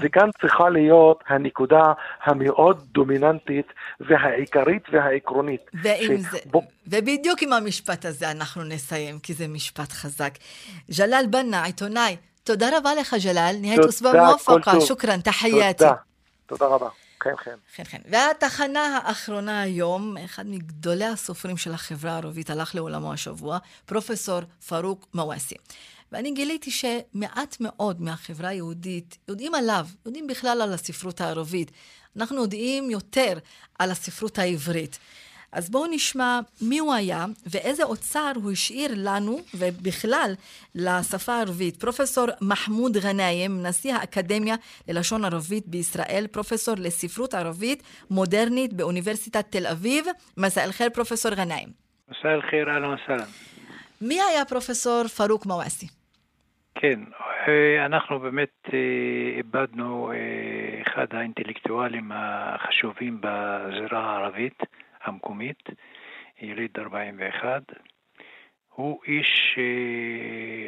[0.00, 1.92] וכאן צריכה להיות הנקודה
[2.24, 3.66] המאוד דומיננטית
[4.00, 5.60] והעיקרית והעקרונית.
[5.82, 6.20] ועם ש...
[6.30, 6.38] זה.
[6.86, 10.32] ובדיוק עם המשפט הזה אנחנו נסיים, כי זה משפט חזק.
[10.98, 15.78] ג'לאל בנה, עיתונאי, תודה רבה לך ג'לאל, נהיית אוסבוע מואפקה, שוכרן, תחייתי.
[15.78, 15.94] תודה,
[16.46, 16.88] תודה רבה.
[17.20, 17.54] כן, כן.
[17.74, 17.98] כן, כן.
[18.10, 25.54] והתחנה האחרונה היום, אחד מגדולי הסופרים של החברה הערבית הלך לעולמו השבוע, פרופסור פרוק מוואסי.
[26.12, 31.70] ואני גיליתי שמעט מאוד מהחברה היהודית יודעים עליו, יודעים בכלל על הספרות הערבית.
[32.16, 33.38] אנחנו יודעים יותר
[33.78, 34.98] על הספרות העברית.
[35.52, 40.34] אז בואו נשמע מי הוא היה ואיזה אוצר הוא השאיר לנו ובכלל
[40.74, 41.76] לשפה הערבית.
[41.76, 44.54] פרופסור מחמוד גנאים, נשיא האקדמיה
[44.88, 50.06] ללשון ערבית בישראל, פרופסור לספרות ערבית מודרנית באוניברסיטת תל אביב.
[50.36, 51.68] מסע אל-חיר, פרופסור גנאים.
[52.08, 53.30] מסע אל-חיר, אהלן וסהלן.
[54.00, 55.99] מי היה פרופסור פרוק מוואסי?
[56.74, 57.00] כן,
[57.48, 58.78] אה, אנחנו באמת אה,
[59.36, 64.62] איבדנו אה, אחד האינטלקטואלים החשובים בזירה הערבית
[65.02, 65.68] המקומית,
[66.40, 67.62] יליד 41.
[68.74, 69.58] הוא איש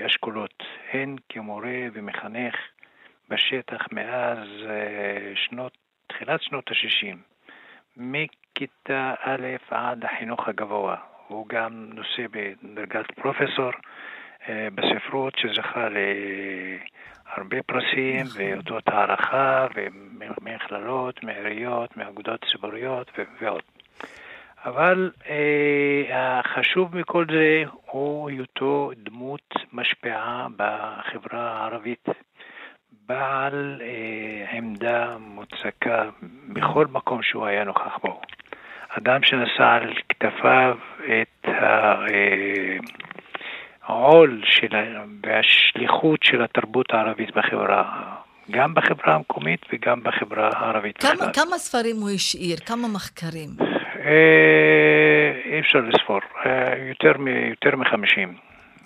[0.06, 2.54] אשכולות, הן כמורה ומחנך
[3.28, 4.48] בשטח מאז
[5.34, 5.72] שנות,
[6.06, 7.16] תחילת שנות ה-60,
[7.96, 10.96] מכיתה א' עד החינוך הגבוה.
[11.28, 13.70] הוא גם נושא בדרגת פרופסור.
[14.48, 18.42] אה, בספרות שזכה להרבה פרסים נכון.
[18.42, 23.62] ואותות הערכה ומכללות, מעיריות, מאגודות ציבוריות ועוד.
[24.64, 32.08] אבל אה, החשוב מכל זה הוא היותו דמות משפיעה בחברה הערבית.
[33.06, 36.04] בעל אה, עמדה מוצקה
[36.48, 38.20] בכל מקום שהוא היה נוכח בו.
[38.98, 41.94] אדם שנשא על כתפיו את ה...
[42.08, 42.76] אה,
[43.92, 44.68] העול של,
[45.26, 47.82] והשליחות של התרבות הערבית בחברה,
[48.50, 50.98] גם בחברה המקומית וגם בחברה הערבית.
[50.98, 52.56] כמה, כמה ספרים הוא השאיר?
[52.66, 53.50] כמה מחקרים?
[55.44, 56.20] אי אפשר לספור,
[56.88, 57.12] יותר,
[57.50, 58.34] יותר מחמישים.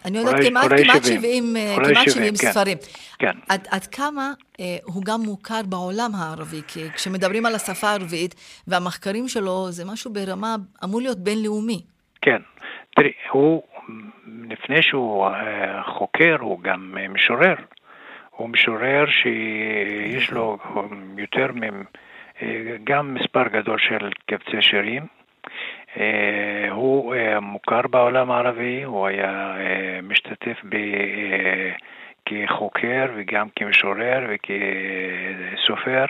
[0.05, 1.45] אני יודעת כמעט, כמעט 70,
[1.77, 2.79] כמעט 70 כן, ספרים.
[3.19, 3.33] כן.
[3.49, 6.61] עד, עד כמה אה, הוא גם מוכר בעולם הערבי?
[6.69, 8.35] כי כשמדברים על השפה הערבית
[8.67, 11.83] והמחקרים שלו, זה משהו ברמה, אמור להיות בינלאומי.
[12.23, 12.43] כן.
[12.97, 13.63] תראי, הוא,
[14.51, 17.55] לפני שהוא אה, חוקר, הוא גם אה, משורר.
[18.31, 20.59] הוא משורר שיש לו
[21.19, 21.63] יותר מ...
[22.43, 25.03] אה, גם מספר גדול של קבצי שירים.
[26.71, 29.55] הוא מוכר בעולם הערבי, הוא היה
[30.03, 30.77] משתתף ב...
[32.27, 36.05] כחוקר וגם כמשורר וכסופר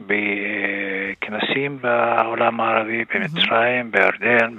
[0.00, 4.54] בכנסים בעולם הערבי, במצרים, בירדן,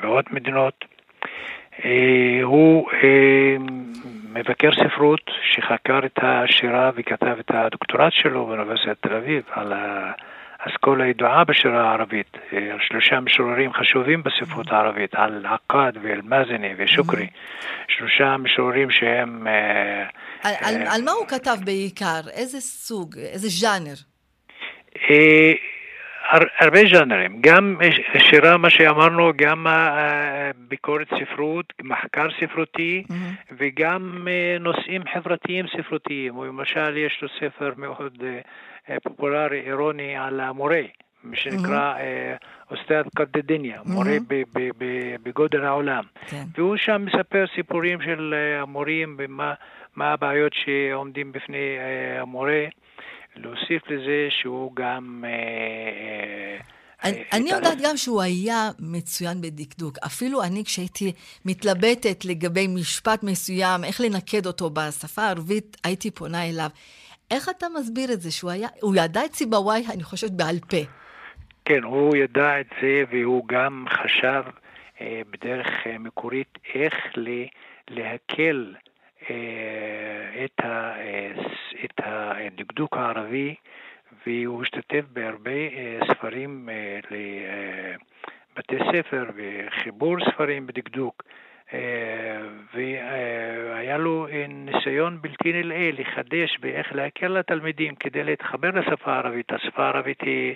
[0.00, 0.84] בעוד מדינות.
[2.42, 2.86] הוא
[4.32, 9.72] מבקר ספרות שחקר את השירה וכתב את הדוקטורט שלו באוניברסיטת תל אביב על
[10.60, 17.26] האסכולה הידועה בשירה הערבית, על שלושה משוררים חשובים בספרות הערבית, על עקד ואל-מאזני ושוקרי,
[17.88, 19.46] שלושה משוררים שהם...
[19.46, 20.02] אה,
[20.42, 22.20] על, על, אה, על מה הוא כתב בעיקר?
[22.32, 23.18] איזה סוג?
[23.18, 23.94] איזה ז'אנר?
[26.32, 27.76] אה, הרבה ז'אנרים, גם
[28.18, 29.66] שירה, מה שאמרנו, גם
[30.68, 33.54] ביקורת ספרות, מחקר ספרותי, mm-hmm.
[33.58, 36.44] וגם אה, נושאים חברתיים ספרותיים.
[36.44, 38.22] למשל, יש לו ספר מאוד
[38.90, 40.82] אה, פופולרי, אירוני, על המורה.
[41.34, 41.94] שנקרא
[42.70, 44.16] אוסטד קדדיניה, מורה
[45.22, 46.04] בגודל העולם.
[46.26, 46.42] כן.
[46.54, 49.54] והוא שם מספר סיפורים של אה, המורים ומה
[50.12, 51.76] הבעיות שעומדים בפני
[52.20, 52.64] המורה.
[53.36, 55.24] להוסיף לזה שהוא גם...
[55.26, 55.30] אה,
[57.04, 59.98] אה, אני, אה, אני יודעת גם שהוא היה מצוין בדקדוק.
[60.06, 61.12] אפילו אני, כשהייתי
[61.44, 66.70] מתלבטת לגבי משפט מסוים, איך לנקד אותו בשפה הערבית, הייתי פונה אליו.
[67.30, 70.76] איך אתה מסביר את זה שהוא היה, הוא ידע את סיבוואי, אני חושבת, בעל פה.
[71.64, 74.42] כן, הוא ידע את זה, והוא גם חשב
[75.00, 76.94] אה, בדרך אה, מקורית איך
[77.88, 78.89] להקל אה,
[80.44, 81.32] את, ה, אה,
[81.84, 83.54] את הדקדוק הערבי,
[84.26, 86.68] והוא השתתף בהרבה אה, ספרים
[87.10, 91.22] לבתי ספר וחיבור ספרים בדקדוק.
[92.74, 99.52] והיה לו ניסיון בלתי נלאה לחדש באיך להקל לתלמידים כדי להתחבר לשפה הערבית.
[99.52, 100.54] השפה הערבית היא,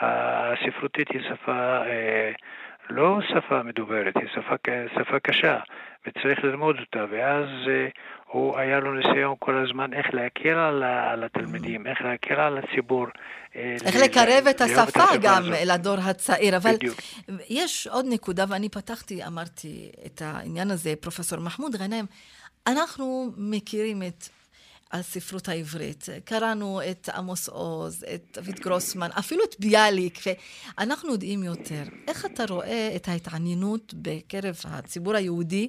[0.00, 1.82] הספרותית היא שפה
[2.90, 4.54] לא שפה מדוברת, היא שפה,
[4.94, 5.58] שפה קשה,
[6.06, 7.88] וצריך ללמוד אותה, ואז אה,
[8.26, 13.06] הוא, היה לו ניסיון כל הזמן איך להקל על, על התלמידים, איך להקל על הציבור.
[13.56, 16.98] אה, איך לקרב את השפה גם לדור הצעיר, אבל בדיוק.
[17.48, 22.04] יש עוד נקודה, ואני פתחתי, אמרתי את העניין הזה, פרופסור מחמוד גנאים,
[22.66, 24.24] אנחנו מכירים את
[24.94, 26.06] הספרות העברית.
[26.24, 30.18] קראנו את עמוס עוז, את דוד גרוסמן, אפילו את ביאליק,
[30.78, 31.82] ואנחנו יודעים יותר.
[32.08, 35.68] איך אתה רואה את ההתעניינות בקרב הציבור היהודי,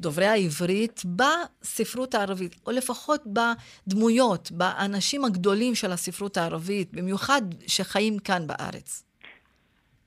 [0.00, 3.22] דוברי העברית, בספרות הערבית, או לפחות
[3.86, 9.03] בדמויות, באנשים הגדולים של הספרות הערבית, במיוחד שחיים כאן בארץ?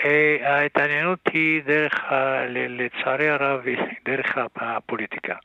[0.06, 1.94] אה, ההתעניינות היא דרך,
[2.50, 3.62] לצערי הרב,
[4.06, 5.36] דרך הפוליטיקה.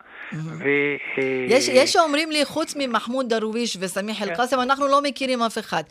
[1.49, 4.31] יש שאומרים לי, חוץ ממחמוד דרוויש וסמיח כן.
[4.31, 5.83] אל-קאסם, אנחנו לא מכירים אף אחד.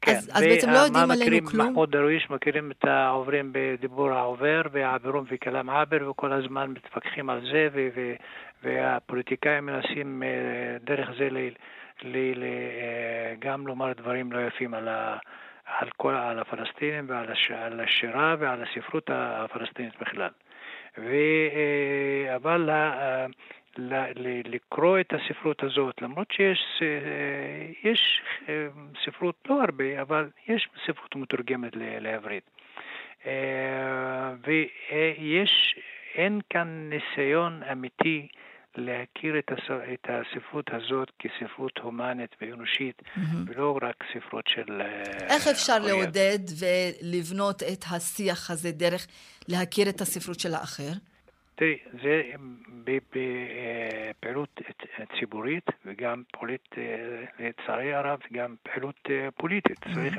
[0.00, 1.66] כן, אז, אז בעצם לא יודעים עלינו כלום?
[1.66, 7.68] מחמוד דרוויש מכירים את העוברים בדיבור העובר ועבירום וכלאם עבר וכל הזמן מתווכחים על זה
[8.62, 10.28] והפוליטיקאים מנסים אה,
[10.84, 11.38] דרך זה ל,
[12.02, 15.16] ל, ל, אה, גם לומר דברים לא יפים על, ה,
[15.66, 20.30] על, כל, על הפלסטינים ועל הש, על השירה ועל הספרות הפלסטינית בכלל.
[20.98, 21.10] ו,
[21.54, 22.70] אה, אבל
[24.44, 28.66] לקרוא את הספרות הזאת, למרות שיש אה, יש אה,
[29.04, 32.50] ספרות, לא הרבה, אבל יש ספרות מתורגמת לעברית.
[33.26, 35.76] אה, ויש,
[36.14, 38.28] אין כאן ניסיון אמיתי
[38.76, 39.70] להכיר את, הס...
[39.94, 43.20] את הספרות הזאת כספרות הומנית ואנושית, mm-hmm.
[43.46, 44.80] ולא רק ספרות של...
[45.28, 45.94] איך אפשר אויב.
[45.94, 49.06] לעודד ולבנות את השיח הזה דרך
[49.48, 50.92] להכיר את הספרות של האחר?
[51.54, 52.22] תראי, זה
[52.84, 54.60] בפעילות
[55.18, 56.74] ציבורית וגם פוליט,
[57.38, 59.78] לצערי הרב, גם פעילות פוליטית.
[59.86, 59.94] Mm-hmm.
[59.94, 60.14] צריך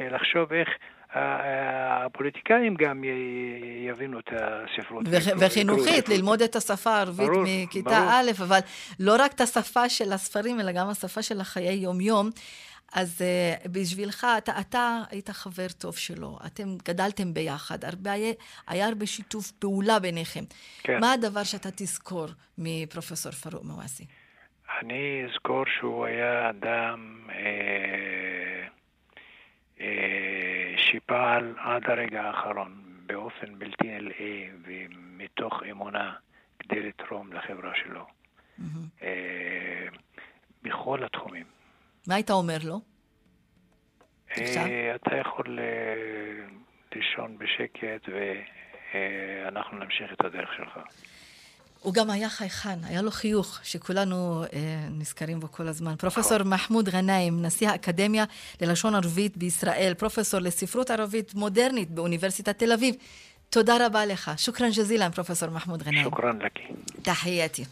[0.00, 0.68] לחשוב איך
[1.14, 3.04] הפוליטיקאים גם
[3.88, 5.04] יבינו את הספרות.
[5.40, 8.58] וחינוכית, ללמוד את השפה הערבית מכיתה א', אבל
[9.00, 12.30] לא רק את השפה של הספרים, אלא גם השפה של החיי יום-יום.
[12.92, 18.10] אז uh, בשבילך, אתה, אתה היית חבר טוב שלו, אתם גדלתם ביחד, הרבה,
[18.68, 20.44] היה הרבה שיתוף פעולה ביניכם.
[20.82, 21.00] כן.
[21.00, 22.26] מה הדבר שאתה תזכור
[22.58, 24.04] מפרופסור פרוק מואסי?
[24.80, 28.66] אני אזכור שהוא היה אדם אה,
[29.80, 30.37] אה,
[31.08, 36.14] שפעל עד הרגע האחרון באופן בלתי נלאה ומתוך אמונה
[36.58, 38.06] כדי לתרום לחברה שלו.
[38.06, 39.02] Mm-hmm.
[39.02, 39.86] אה,
[40.62, 41.46] בכל התחומים.
[42.08, 42.80] מה היית אומר לו?
[44.38, 46.46] אה, אתה יכול אה,
[46.94, 48.08] לישון בשקט
[48.94, 50.78] ואנחנו נמשיך את הדרך שלך.
[51.82, 55.94] הוא גם היה חייכן, היה לו חיוך שכולנו אה, נזכרים בו כל הזמן.
[55.98, 56.52] פרופסור נכון.
[56.54, 58.24] מחמוד גנאים, נשיא האקדמיה
[58.60, 62.94] ללשון ערבית בישראל, פרופסור לספרות ערבית מודרנית באוניברסיטת תל אביב.
[63.50, 64.30] תודה רבה לך.
[64.36, 66.04] שוכרן ג'זילן, פרופסור מחמוד גנאים.
[66.04, 66.62] שוכרן לכי.
[67.02, 67.64] תחייתי.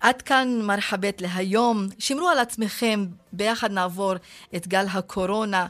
[0.00, 1.86] עד כאן מרחבת להיום.
[1.98, 4.14] שמרו על עצמכם, ביחד נעבור
[4.56, 5.66] את גל הקורונה.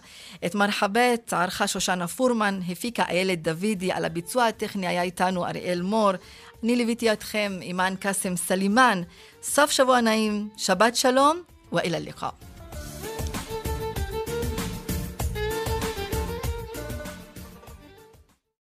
[0.46, 6.10] את מרחבת ערכה שושנה פורמן, הפיקה איילת דוידי, על הביצוע הטכני היה איתנו אריאל מור.
[6.62, 9.02] אני ליוויתי אתכם, אימאן קאסם סלימאן.
[9.42, 12.53] סוף שבוע נעים, שבת שלום, ואלא לקאא.